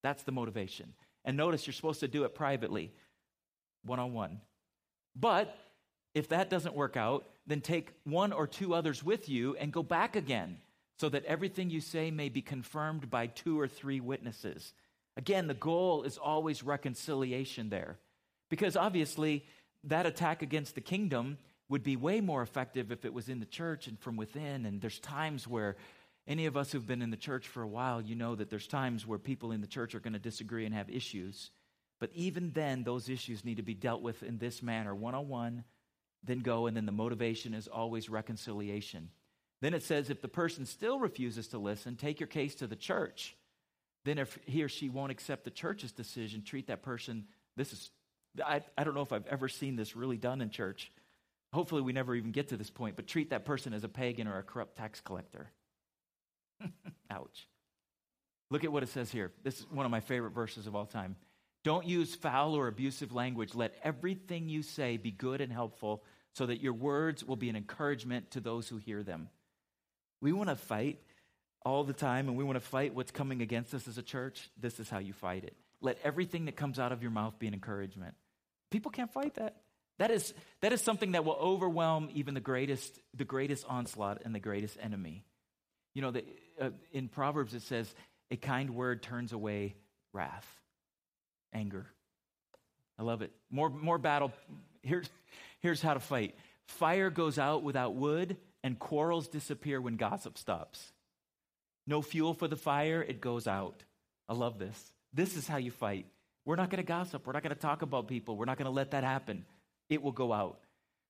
That's 0.03 0.25
the 0.25 0.33
motivation. 0.33 0.95
And 1.25 1.37
notice 1.37 1.67
you're 1.67 1.75
supposed 1.75 2.01
to 2.01 2.09
do 2.09 2.25
it 2.25 2.35
privately, 2.35 2.93
one 3.85 3.99
on 3.99 4.13
one. 4.13 4.41
But 5.15 5.57
if 6.15 6.29
that 6.29 6.51
doesn't 6.51 6.75
work 6.75 6.97
out, 6.97 7.27
then 7.47 7.61
take 7.61 7.93
one 8.05 8.33
or 8.33 8.47
two 8.47 8.75
others 8.75 9.03
with 9.03 9.29
you 9.29 9.57
and 9.57 9.73
go 9.73 9.83
back 9.83 10.17
again 10.17 10.59
so 10.99 11.09
that 11.09 11.25
everything 11.25 11.71
you 11.71 11.81
say 11.81 12.11
may 12.11 12.29
be 12.29 12.43
confirmed 12.43 13.11
by 13.11 13.27
two 13.27 13.59
or 13.59 13.67
three 13.67 14.01
witnesses. 14.01 14.75
Again, 15.17 15.47
the 15.47 15.55
goal 15.55 16.03
is 16.03 16.19
always 16.19 16.63
reconciliation 16.63 17.71
there. 17.71 17.99
Because 18.51 18.77
obviously, 18.77 19.45
that 19.85 20.07
attack 20.07 20.43
against 20.43 20.75
the 20.75 20.81
kingdom 20.81 21.39
would 21.69 21.83
be 21.83 21.97
way 21.97 22.21
more 22.21 22.43
effective 22.43 22.91
if 22.91 23.05
it 23.05 23.15
was 23.15 23.29
in 23.29 23.41
the 23.41 23.47
church 23.47 23.87
and 23.87 23.99
from 23.99 24.17
within. 24.17 24.67
And 24.67 24.81
there's 24.81 24.99
times 24.99 25.47
where 25.47 25.77
any 26.31 26.47
of 26.47 26.57
us 26.57 26.71
who've 26.71 26.87
been 26.87 27.03
in 27.03 27.11
the 27.11 27.17
church 27.17 27.49
for 27.49 27.61
a 27.61 27.69
while, 27.69 28.01
you 28.01 28.15
know 28.15 28.37
that 28.37 28.51
there's 28.51 28.69
times 28.69 29.05
where 29.05 29.19
people 29.19 29.51
in 29.51 29.61
the 29.61 29.67
church 29.67 29.97
are 29.97 30.01
going 30.01 30.13
to 30.13 30.19
disagree 30.21 30.65
and 30.65 30.73
have 30.73 30.89
issues. 30.89 31.51
But 31.99 32.11
even 32.15 32.53
then, 32.53 32.85
those 32.85 33.09
issues 33.09 33.45
need 33.45 33.57
to 33.57 33.65
be 33.65 33.75
dealt 33.75 34.01
with 34.01 34.23
in 34.23 34.39
this 34.39 34.63
manner 34.63 34.95
one 34.95 35.17
on 35.17 35.29
one, 35.29 35.65
then 36.23 36.39
go, 36.39 36.69
and 36.69 36.77
then 36.77 36.87
the 36.87 36.93
motivation 36.93 37.53
is 37.53 37.67
always 37.67 38.09
reconciliation. 38.09 39.11
Then 39.61 39.75
it 39.75 39.83
says 39.83 40.09
if 40.09 40.23
the 40.23 40.29
person 40.29 40.67
still 40.67 41.01
refuses 41.01 41.49
to 41.49 41.59
listen, 41.59 41.97
take 41.97 42.21
your 42.21 42.29
case 42.29 42.55
to 42.57 42.69
the 42.69 42.77
church. 42.77 43.37
Then, 44.05 44.17
if 44.17 44.39
he 44.47 44.63
or 44.63 44.69
she 44.69 44.89
won't 44.89 45.13
accept 45.13 45.43
the 45.45 45.51
church's 45.51 45.93
decision, 45.93 46.43
treat 46.43 46.69
that 46.69 46.83
person. 46.83 47.27
This 47.57 47.73
is, 47.73 47.91
I, 48.43 48.63
I 48.79 48.85
don't 48.85 48.95
know 48.95 49.03
if 49.03 49.13
I've 49.13 49.27
ever 49.27 49.49
seen 49.49 49.75
this 49.75 49.97
really 49.97 50.17
done 50.17 50.41
in 50.41 50.49
church. 50.49 50.93
Hopefully, 51.53 51.83
we 51.83 51.93
never 51.93 52.15
even 52.15 52.31
get 52.31 52.49
to 52.49 52.57
this 52.57 52.71
point, 52.71 52.95
but 52.95 53.09
treat 53.09 53.31
that 53.31 53.45
person 53.45 53.75
as 53.75 53.83
a 53.83 53.89
pagan 53.89 54.29
or 54.29 54.39
a 54.39 54.43
corrupt 54.45 54.77
tax 54.77 55.01
collector. 55.01 55.51
Ouch. 57.11 57.49
Look 58.51 58.65
at 58.65 58.73
what 58.73 58.83
it 58.83 58.89
says 58.89 59.11
here. 59.11 59.33
This 59.43 59.61
is 59.61 59.67
one 59.71 59.87
of 59.87 59.93
my 59.93 60.01
favorite 60.01 60.33
verses 60.33 60.67
of 60.67 60.75
all 60.75 60.87
time. 60.87 61.17
Don't 61.63 61.87
use 61.87 62.15
foul 62.15 62.55
or 62.55 62.69
abusive 62.69 63.13
language. 63.13 63.55
Let 63.55 63.75
everything 63.85 64.49
you 64.49 64.63
say 64.63 64.97
be 64.97 65.11
good 65.11 65.41
and 65.41 65.53
helpful 65.53 66.03
so 66.35 66.47
that 66.47 66.61
your 66.61 66.73
words 66.73 67.25
will 67.25 67.37
be 67.37 67.49
an 67.49 67.57
encouragement 67.57 68.33
to 68.33 68.41
those 68.41 68.69
who 68.69 68.79
hear 68.79 69.03
them. 69.03 69.29
We 70.21 70.33
want 70.33 70.49
to 70.49 70.57
fight 70.57 71.01
all 71.65 71.85
the 71.85 71.93
time 71.93 72.29
and 72.29 72.37
we 72.37 72.45
want 72.45 72.57
to 72.57 72.65
fight 72.65 72.95
what's 72.95 73.11
coming 73.11 73.43
against 73.43 73.75
us 73.75 73.87
as 73.89 73.99
a 73.99 74.03
church. 74.03 74.49
This 74.59 74.81
is 74.81 74.89
how 74.89 74.99
you 74.99 75.13
fight 75.13 75.45
it. 75.45 75.57
Let 75.81 75.99
everything 76.03 76.47
that 76.47 76.57
comes 76.57 76.79
out 76.79 76.93
of 76.93 77.03
your 77.03 77.11
mouth 77.11 77.39
be 77.39 77.47
an 77.47 77.55
encouragement. 77.55 78.15
People 78.71 78.91
can't 78.91 79.13
fight 79.13 79.35
that. 79.35 79.57
That 79.99 80.11
is, 80.11 80.33
that 80.63 80.73
is 80.73 80.81
something 80.81 81.13
that 81.13 81.27
will 81.27 81.35
overwhelm 81.35 82.09
even 82.15 82.33
the 82.33 82.41
greatest, 82.41 82.99
the 83.15 83.25
greatest 83.25 83.67
onslaught 83.69 84.23
and 84.25 84.35
the 84.35 84.41
greatest 84.41 84.79
enemy. 84.81 85.25
You 85.95 86.03
know, 86.03 86.11
the, 86.11 86.25
uh, 86.61 86.71
in 86.93 87.09
Proverbs 87.09 87.55
it 87.55 87.63
says, 87.63 87.93
a 88.31 88.37
kind 88.37 88.71
word 88.71 89.03
turns 89.03 89.33
away 89.33 89.75
wrath, 90.13 90.47
anger. 91.53 91.87
I 92.99 93.03
love 93.03 93.23
it. 93.23 93.33
More, 93.51 93.71
more 93.71 93.99
battle. 93.99 94.33
Here's, 94.83 95.09
here's 95.61 95.83
how 95.83 95.95
to 95.95 96.01
fight 96.01 96.35
fire 96.67 97.11
goes 97.11 97.39
out 97.39 97.63
without 97.65 97.95
wood, 97.95 98.37
and 98.63 98.79
quarrels 98.79 99.27
disappear 99.29 99.81
when 99.81 99.97
gossip 99.97 100.39
stops. 100.39 100.93
No 101.87 102.01
fuel 102.01 102.33
for 102.33 102.47
the 102.47 102.57
fire, 102.57 103.03
it 103.03 103.21
goes 103.21 103.49
out. 103.49 103.83
I 104.29 104.35
love 104.35 104.59
this. 104.59 104.93
This 105.13 105.37
is 105.37 105.49
how 105.49 105.57
you 105.57 105.73
fight. 105.73 106.07
We're 106.45 106.57
not 106.57 106.71
going 106.71 106.83
to 106.83 106.87
gossip. 106.87 107.27
We're 107.27 107.33
not 107.33 107.43
going 107.43 107.55
to 107.55 107.61
talk 107.61 107.83
about 107.83 108.07
people. 108.07 108.37
We're 108.37 108.45
not 108.45 108.57
going 108.57 108.67
to 108.67 108.71
let 108.71 108.93
that 108.93 109.03
happen. 109.03 109.45
It 109.89 110.03
will 110.03 110.13
go 110.13 110.33
out. 110.33 110.61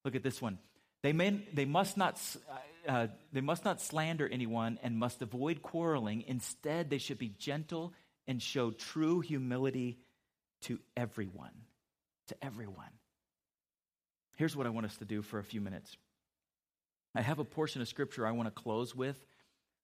Look 0.04 0.14
at 0.14 0.22
this 0.22 0.40
one. 0.40 0.58
They, 1.02 1.12
may, 1.12 1.42
they, 1.52 1.66
must 1.66 1.96
not, 1.96 2.20
uh, 2.88 3.08
they 3.32 3.40
must 3.40 3.64
not 3.64 3.80
slander 3.80 4.28
anyone 4.28 4.78
and 4.82 4.96
must 4.96 5.22
avoid 5.22 5.62
quarreling. 5.62 6.24
Instead, 6.26 6.90
they 6.90 6.98
should 6.98 7.18
be 7.18 7.28
gentle 7.28 7.92
and 8.26 8.42
show 8.42 8.70
true 8.70 9.20
humility 9.20 9.98
to 10.62 10.78
everyone. 10.96 11.52
To 12.28 12.36
everyone. 12.42 12.90
Here's 14.36 14.56
what 14.56 14.66
I 14.66 14.70
want 14.70 14.86
us 14.86 14.96
to 14.98 15.04
do 15.04 15.22
for 15.22 15.38
a 15.38 15.44
few 15.44 15.60
minutes. 15.60 15.96
I 17.14 17.22
have 17.22 17.38
a 17.38 17.44
portion 17.44 17.82
of 17.82 17.88
scripture 17.88 18.26
I 18.26 18.30
want 18.32 18.46
to 18.46 18.62
close 18.62 18.94
with 18.94 19.18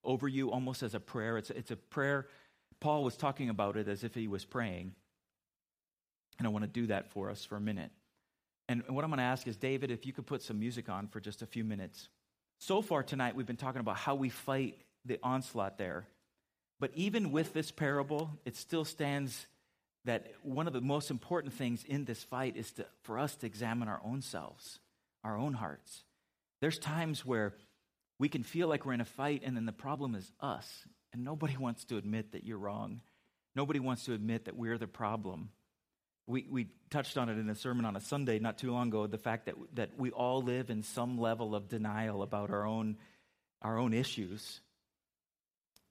over 0.03 0.27
you 0.27 0.51
almost 0.51 0.83
as 0.83 0.95
a 0.95 0.99
prayer. 0.99 1.37
It's, 1.37 1.49
it's 1.49 1.71
a 1.71 1.75
prayer. 1.75 2.27
Paul 2.79 3.03
was 3.03 3.17
talking 3.17 3.49
about 3.49 3.75
it 3.75 3.87
as 3.87 4.03
if 4.03 4.15
he 4.15 4.27
was 4.27 4.45
praying. 4.45 4.93
And 6.37 6.47
I 6.47 6.49
want 6.51 6.63
to 6.63 6.69
do 6.69 6.87
that 6.87 7.11
for 7.11 7.29
us 7.29 7.43
for 7.43 7.55
a 7.55 7.61
minute. 7.61 7.91
And 8.69 8.83
what 8.87 9.03
I'm 9.03 9.09
going 9.09 9.17
to 9.17 9.23
ask 9.23 9.47
is, 9.47 9.57
David, 9.57 9.91
if 9.91 10.05
you 10.05 10.13
could 10.13 10.25
put 10.25 10.41
some 10.41 10.59
music 10.59 10.89
on 10.89 11.07
for 11.07 11.19
just 11.19 11.41
a 11.41 11.45
few 11.45 11.63
minutes. 11.63 12.09
So 12.59 12.81
far 12.81 13.03
tonight, 13.03 13.35
we've 13.35 13.45
been 13.45 13.55
talking 13.55 13.81
about 13.81 13.97
how 13.97 14.15
we 14.15 14.29
fight 14.29 14.79
the 15.05 15.19
onslaught 15.21 15.77
there. 15.77 16.07
But 16.79 16.91
even 16.95 17.31
with 17.31 17.53
this 17.53 17.71
parable, 17.71 18.31
it 18.45 18.55
still 18.55 18.85
stands 18.85 19.47
that 20.05 20.31
one 20.41 20.67
of 20.67 20.73
the 20.73 20.81
most 20.81 21.11
important 21.11 21.53
things 21.53 21.83
in 21.83 22.05
this 22.05 22.23
fight 22.23 22.55
is 22.55 22.71
to, 22.73 22.85
for 23.03 23.19
us 23.19 23.35
to 23.35 23.45
examine 23.45 23.87
our 23.87 24.01
own 24.03 24.21
selves, 24.21 24.79
our 25.23 25.37
own 25.37 25.53
hearts. 25.53 26.03
There's 26.61 26.79
times 26.79 27.25
where 27.25 27.53
we 28.19 28.29
can 28.29 28.43
feel 28.43 28.67
like 28.67 28.85
we're 28.85 28.93
in 28.93 29.01
a 29.01 29.05
fight, 29.05 29.43
and 29.45 29.55
then 29.55 29.65
the 29.65 29.71
problem 29.71 30.15
is 30.15 30.31
us. 30.39 30.85
And 31.13 31.23
nobody 31.23 31.57
wants 31.59 31.85
to 31.85 31.97
admit 31.97 32.31
that 32.31 32.43
you're 32.43 32.57
wrong. 32.57 33.01
Nobody 33.55 33.79
wants 33.79 34.05
to 34.05 34.13
admit 34.13 34.45
that 34.45 34.55
we're 34.55 34.77
the 34.77 34.87
problem. 34.87 35.49
We, 36.27 36.45
we 36.49 36.67
touched 36.89 37.17
on 37.17 37.29
it 37.29 37.37
in 37.37 37.49
a 37.49 37.55
sermon 37.55 37.85
on 37.85 37.95
a 37.95 38.01
Sunday 38.01 38.39
not 38.39 38.57
too 38.57 38.71
long 38.71 38.89
ago 38.89 39.07
the 39.07 39.17
fact 39.17 39.45
that, 39.45 39.55
that 39.75 39.91
we 39.97 40.11
all 40.11 40.41
live 40.41 40.69
in 40.69 40.83
some 40.83 41.17
level 41.17 41.55
of 41.55 41.69
denial 41.69 42.21
about 42.21 42.51
our 42.51 42.65
own, 42.65 42.97
our 43.61 43.77
own 43.77 43.93
issues. 43.93 44.59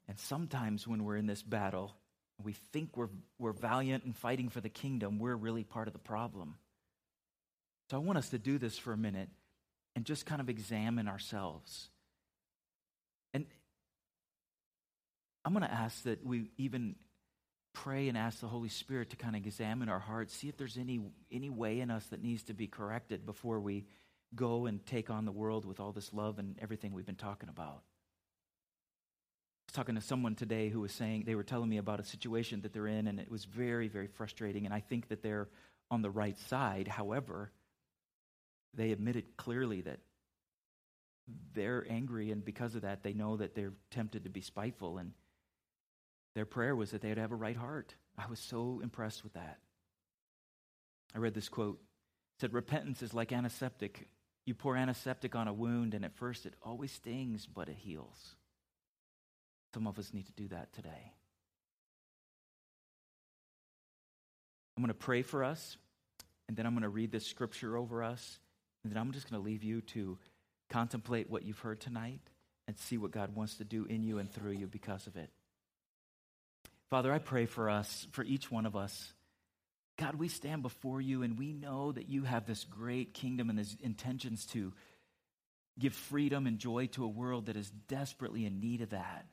And 0.08 0.18
sometimes 0.18 0.86
when 0.86 1.04
we're 1.04 1.16
in 1.16 1.26
this 1.26 1.42
battle, 1.42 1.94
we 2.42 2.52
think 2.72 2.96
we're, 2.96 3.08
we're 3.38 3.52
valiant 3.52 4.04
and 4.04 4.14
fighting 4.14 4.50
for 4.50 4.60
the 4.60 4.68
kingdom, 4.68 5.18
we're 5.18 5.34
really 5.34 5.64
part 5.64 5.86
of 5.88 5.94
the 5.94 5.98
problem. 5.98 6.56
So 7.90 7.96
I 7.96 8.00
want 8.00 8.18
us 8.18 8.30
to 8.30 8.38
do 8.38 8.58
this 8.58 8.76
for 8.76 8.92
a 8.92 8.96
minute 8.96 9.28
and 9.94 10.04
just 10.04 10.26
kind 10.26 10.40
of 10.40 10.48
examine 10.48 11.08
ourselves. 11.08 11.88
And 13.32 13.46
I'm 15.44 15.52
going 15.52 15.64
to 15.64 15.72
ask 15.72 16.02
that 16.02 16.24
we 16.26 16.50
even 16.58 16.96
pray 17.82 18.08
and 18.08 18.16
ask 18.16 18.40
the 18.40 18.46
Holy 18.46 18.70
Spirit 18.70 19.10
to 19.10 19.16
kind 19.16 19.36
of 19.36 19.44
examine 19.44 19.90
our 19.90 19.98
hearts, 19.98 20.34
see 20.34 20.48
if 20.48 20.56
there's 20.56 20.78
any, 20.78 20.98
any 21.30 21.50
way 21.50 21.80
in 21.80 21.90
us 21.90 22.06
that 22.06 22.22
needs 22.22 22.42
to 22.44 22.54
be 22.54 22.66
corrected 22.66 23.26
before 23.26 23.60
we 23.60 23.84
go 24.34 24.64
and 24.64 24.84
take 24.86 25.10
on 25.10 25.26
the 25.26 25.32
world 25.32 25.66
with 25.66 25.78
all 25.78 25.92
this 25.92 26.12
love 26.14 26.38
and 26.38 26.56
everything 26.60 26.94
we've 26.94 27.04
been 27.04 27.16
talking 27.16 27.50
about. 27.50 27.82
I 29.60 29.68
was 29.68 29.74
talking 29.74 29.94
to 29.94 30.00
someone 30.00 30.36
today 30.36 30.70
who 30.70 30.80
was 30.80 30.92
saying, 30.92 31.24
they 31.26 31.34
were 31.34 31.42
telling 31.42 31.68
me 31.68 31.76
about 31.76 32.00
a 32.00 32.04
situation 32.04 32.62
that 32.62 32.72
they're 32.72 32.86
in, 32.86 33.08
and 33.08 33.20
it 33.20 33.30
was 33.30 33.44
very, 33.44 33.88
very 33.88 34.06
frustrating. 34.06 34.64
And 34.64 34.74
I 34.74 34.80
think 34.80 35.08
that 35.08 35.22
they're 35.22 35.48
on 35.90 36.00
the 36.00 36.10
right 36.10 36.38
side. 36.48 36.88
However, 36.88 37.52
they 38.72 38.90
admitted 38.90 39.36
clearly 39.36 39.82
that 39.82 39.98
they're 41.52 41.84
angry, 41.90 42.30
and 42.30 42.42
because 42.42 42.74
of 42.74 42.82
that, 42.82 43.02
they 43.02 43.12
know 43.12 43.36
that 43.36 43.54
they're 43.54 43.74
tempted 43.90 44.24
to 44.24 44.30
be 44.30 44.40
spiteful. 44.40 44.96
And 44.96 45.12
their 46.36 46.44
prayer 46.44 46.76
was 46.76 46.90
that 46.90 47.00
they'd 47.00 47.16
have 47.16 47.32
a 47.32 47.36
right 47.36 47.56
heart. 47.56 47.94
I 48.18 48.26
was 48.28 48.38
so 48.38 48.80
impressed 48.82 49.24
with 49.24 49.32
that. 49.32 49.56
I 51.14 51.18
read 51.18 51.32
this 51.32 51.48
quote. 51.48 51.80
It 51.80 52.42
said, 52.42 52.52
Repentance 52.52 53.00
is 53.00 53.14
like 53.14 53.32
antiseptic. 53.32 54.06
You 54.44 54.54
pour 54.54 54.76
antiseptic 54.76 55.34
on 55.34 55.48
a 55.48 55.52
wound, 55.54 55.94
and 55.94 56.04
at 56.04 56.14
first 56.14 56.44
it 56.44 56.52
always 56.62 56.92
stings, 56.92 57.46
but 57.46 57.70
it 57.70 57.76
heals. 57.76 58.36
Some 59.72 59.86
of 59.86 59.98
us 59.98 60.12
need 60.12 60.26
to 60.26 60.32
do 60.32 60.46
that 60.48 60.74
today. 60.74 61.14
I'm 64.76 64.82
going 64.82 64.88
to 64.88 64.94
pray 64.94 65.22
for 65.22 65.42
us, 65.42 65.78
and 66.48 66.56
then 66.56 66.66
I'm 66.66 66.74
going 66.74 66.82
to 66.82 66.90
read 66.90 67.12
this 67.12 67.26
scripture 67.26 67.78
over 67.78 68.02
us, 68.02 68.38
and 68.84 68.92
then 68.92 69.00
I'm 69.00 69.10
just 69.12 69.30
going 69.30 69.42
to 69.42 69.48
leave 69.48 69.64
you 69.64 69.80
to 69.80 70.18
contemplate 70.68 71.30
what 71.30 71.44
you've 71.44 71.60
heard 71.60 71.80
tonight 71.80 72.20
and 72.68 72.78
see 72.78 72.98
what 72.98 73.10
God 73.10 73.34
wants 73.34 73.54
to 73.54 73.64
do 73.64 73.86
in 73.86 74.04
you 74.04 74.18
and 74.18 74.30
through 74.30 74.52
you 74.52 74.66
because 74.66 75.06
of 75.06 75.16
it. 75.16 75.30
Father, 76.90 77.12
I 77.12 77.18
pray 77.18 77.46
for 77.46 77.68
us, 77.68 78.06
for 78.12 78.22
each 78.22 78.50
one 78.50 78.66
of 78.66 78.76
us. 78.76 79.12
God, 79.98 80.16
we 80.16 80.28
stand 80.28 80.62
before 80.62 81.00
you 81.00 81.22
and 81.22 81.38
we 81.38 81.52
know 81.52 81.92
that 81.92 82.08
you 82.08 82.24
have 82.24 82.46
this 82.46 82.64
great 82.64 83.14
kingdom 83.14 83.48
and 83.50 83.58
these 83.58 83.76
intentions 83.82 84.46
to 84.46 84.72
give 85.78 85.94
freedom 85.94 86.46
and 86.46 86.58
joy 86.58 86.86
to 86.86 87.04
a 87.04 87.08
world 87.08 87.46
that 87.46 87.56
is 87.56 87.70
desperately 87.88 88.44
in 88.46 88.60
need 88.60 88.82
of 88.82 88.90
that. 88.90 89.26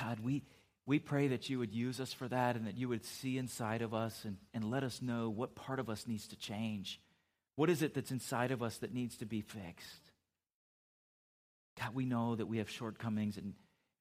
God, 0.00 0.20
we, 0.20 0.42
we 0.86 0.98
pray 0.98 1.28
that 1.28 1.48
you 1.48 1.60
would 1.60 1.72
use 1.72 2.00
us 2.00 2.12
for 2.12 2.28
that 2.28 2.56
and 2.56 2.66
that 2.66 2.76
you 2.76 2.88
would 2.88 3.04
see 3.04 3.38
inside 3.38 3.80
of 3.80 3.94
us 3.94 4.24
and, 4.24 4.36
and 4.52 4.70
let 4.70 4.82
us 4.82 5.00
know 5.00 5.30
what 5.30 5.54
part 5.54 5.78
of 5.78 5.88
us 5.88 6.06
needs 6.06 6.28
to 6.28 6.36
change. 6.36 7.00
What 7.56 7.70
is 7.70 7.82
it 7.82 7.94
that's 7.94 8.10
inside 8.10 8.50
of 8.50 8.62
us 8.62 8.78
that 8.78 8.92
needs 8.92 9.16
to 9.18 9.26
be 9.26 9.40
fixed? 9.40 10.00
God, 11.80 11.94
we 11.94 12.04
know 12.04 12.34
that 12.34 12.46
we 12.46 12.58
have 12.58 12.70
shortcomings 12.70 13.36
and 13.36 13.54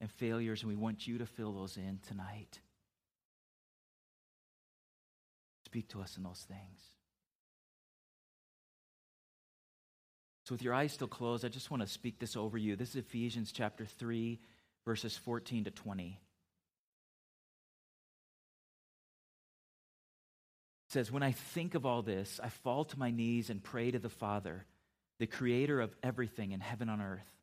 and 0.04 0.12
failures, 0.12 0.62
and 0.62 0.70
we 0.70 0.76
want 0.76 1.08
you 1.08 1.20
to 1.20 1.26
fill 1.26 1.54
those 1.54 1.78
in 1.78 1.98
tonight. 2.10 2.60
Speak 5.66 5.88
to 5.88 6.02
us 6.02 6.18
in 6.18 6.24
those 6.24 6.46
things. 6.46 6.82
So, 10.44 10.56
with 10.56 10.62
your 10.62 10.74
eyes 10.74 10.92
still 10.92 11.08
closed, 11.08 11.46
I 11.46 11.48
just 11.48 11.72
want 11.72 11.84
to 11.84 11.88
speak 11.88 12.20
this 12.20 12.36
over 12.36 12.58
you. 12.58 12.76
This 12.76 12.90
is 12.90 12.96
Ephesians 12.98 13.54
chapter 13.54 13.86
3, 13.86 14.42
verses 14.84 15.16
14 15.16 15.64
to 15.64 15.72
20. 15.72 16.20
Says, 20.90 21.10
When 21.14 21.24
I 21.24 21.32
think 21.32 21.76
of 21.76 21.86
all 21.86 22.02
this, 22.02 22.42
I 22.44 22.50
fall 22.50 22.84
to 22.84 23.00
my 23.00 23.10
knees 23.10 23.50
and 23.50 23.64
pray 23.64 23.90
to 23.90 24.00
the 24.00 24.10
Father, 24.10 24.66
the 25.20 25.28
creator 25.28 25.80
of 25.80 25.96
everything 26.04 26.52
in 26.52 26.60
heaven 26.60 26.90
and 26.90 27.02
earth. 27.02 27.43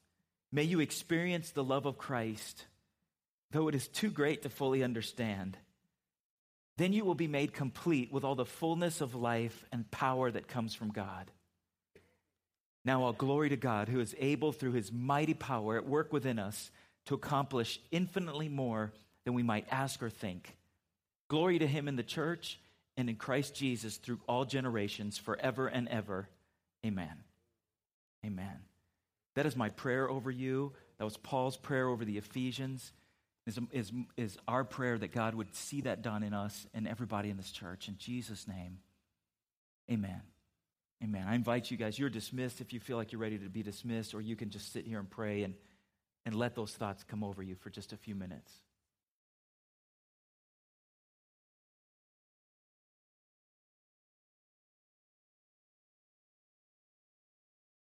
May 0.51 0.63
you 0.63 0.79
experience 0.79 1.51
the 1.51 1.63
love 1.63 1.85
of 1.85 1.97
Christ, 1.97 2.65
though 3.51 3.67
it 3.67 3.75
is 3.75 3.87
too 3.87 4.09
great 4.09 4.43
to 4.43 4.49
fully 4.49 4.83
understand. 4.83 5.57
Then 6.77 6.93
you 6.93 7.05
will 7.05 7.15
be 7.15 7.27
made 7.27 7.53
complete 7.53 8.11
with 8.11 8.23
all 8.23 8.35
the 8.35 8.45
fullness 8.45 9.01
of 9.01 9.15
life 9.15 9.65
and 9.71 9.89
power 9.91 10.31
that 10.31 10.47
comes 10.47 10.73
from 10.73 10.91
God. 10.91 11.31
Now, 12.83 13.03
all 13.03 13.13
glory 13.13 13.49
to 13.49 13.57
God, 13.57 13.87
who 13.87 13.99
is 13.99 14.15
able 14.17 14.51
through 14.51 14.71
his 14.71 14.91
mighty 14.91 15.35
power 15.35 15.77
at 15.77 15.85
work 15.85 16.11
within 16.11 16.39
us 16.39 16.71
to 17.05 17.13
accomplish 17.13 17.79
infinitely 17.91 18.49
more 18.49 18.91
than 19.23 19.33
we 19.33 19.43
might 19.43 19.67
ask 19.69 20.01
or 20.01 20.09
think. 20.09 20.55
Glory 21.27 21.59
to 21.59 21.67
him 21.67 21.87
in 21.87 21.95
the 21.95 22.03
church 22.03 22.59
and 22.97 23.09
in 23.09 23.15
Christ 23.15 23.55
Jesus 23.55 23.97
through 23.97 24.19
all 24.27 24.45
generations, 24.45 25.17
forever 25.17 25.67
and 25.67 25.87
ever. 25.87 26.27
Amen. 26.85 27.23
Amen. 28.25 28.70
That 29.35 29.45
is 29.45 29.55
my 29.55 29.69
prayer 29.69 30.09
over 30.09 30.29
you. 30.29 30.73
That 30.97 31.05
was 31.05 31.17
Paul's 31.17 31.57
prayer 31.57 31.87
over 31.87 32.05
the 32.05 32.17
Ephesians. 32.17 32.91
Is, 33.47 33.57
is, 33.71 33.91
is 34.17 34.37
our 34.47 34.63
prayer 34.63 34.99
that 34.99 35.11
God 35.11 35.33
would 35.33 35.55
see 35.55 35.81
that 35.81 36.03
done 36.03 36.21
in 36.21 36.33
us 36.33 36.67
and 36.75 36.87
everybody 36.87 37.31
in 37.31 37.37
this 37.37 37.51
church. 37.51 37.87
In 37.87 37.97
Jesus' 37.97 38.47
name, 38.47 38.77
amen. 39.89 40.21
Amen. 41.03 41.25
I 41.27 41.33
invite 41.33 41.71
you 41.71 41.77
guys, 41.77 41.97
you're 41.97 42.11
dismissed 42.11 42.61
if 42.61 42.71
you 42.71 42.79
feel 42.79 42.97
like 42.97 43.11
you're 43.11 43.21
ready 43.21 43.39
to 43.39 43.49
be 43.49 43.63
dismissed, 43.63 44.13
or 44.13 44.21
you 44.21 44.35
can 44.35 44.51
just 44.51 44.71
sit 44.71 44.85
here 44.85 44.99
and 44.99 45.09
pray 45.09 45.41
and, 45.41 45.55
and 46.23 46.35
let 46.35 46.53
those 46.53 46.71
thoughts 46.73 47.03
come 47.03 47.23
over 47.23 47.41
you 47.41 47.55
for 47.55 47.71
just 47.71 47.93
a 47.93 47.97
few 47.97 48.13
minutes. 48.13 48.51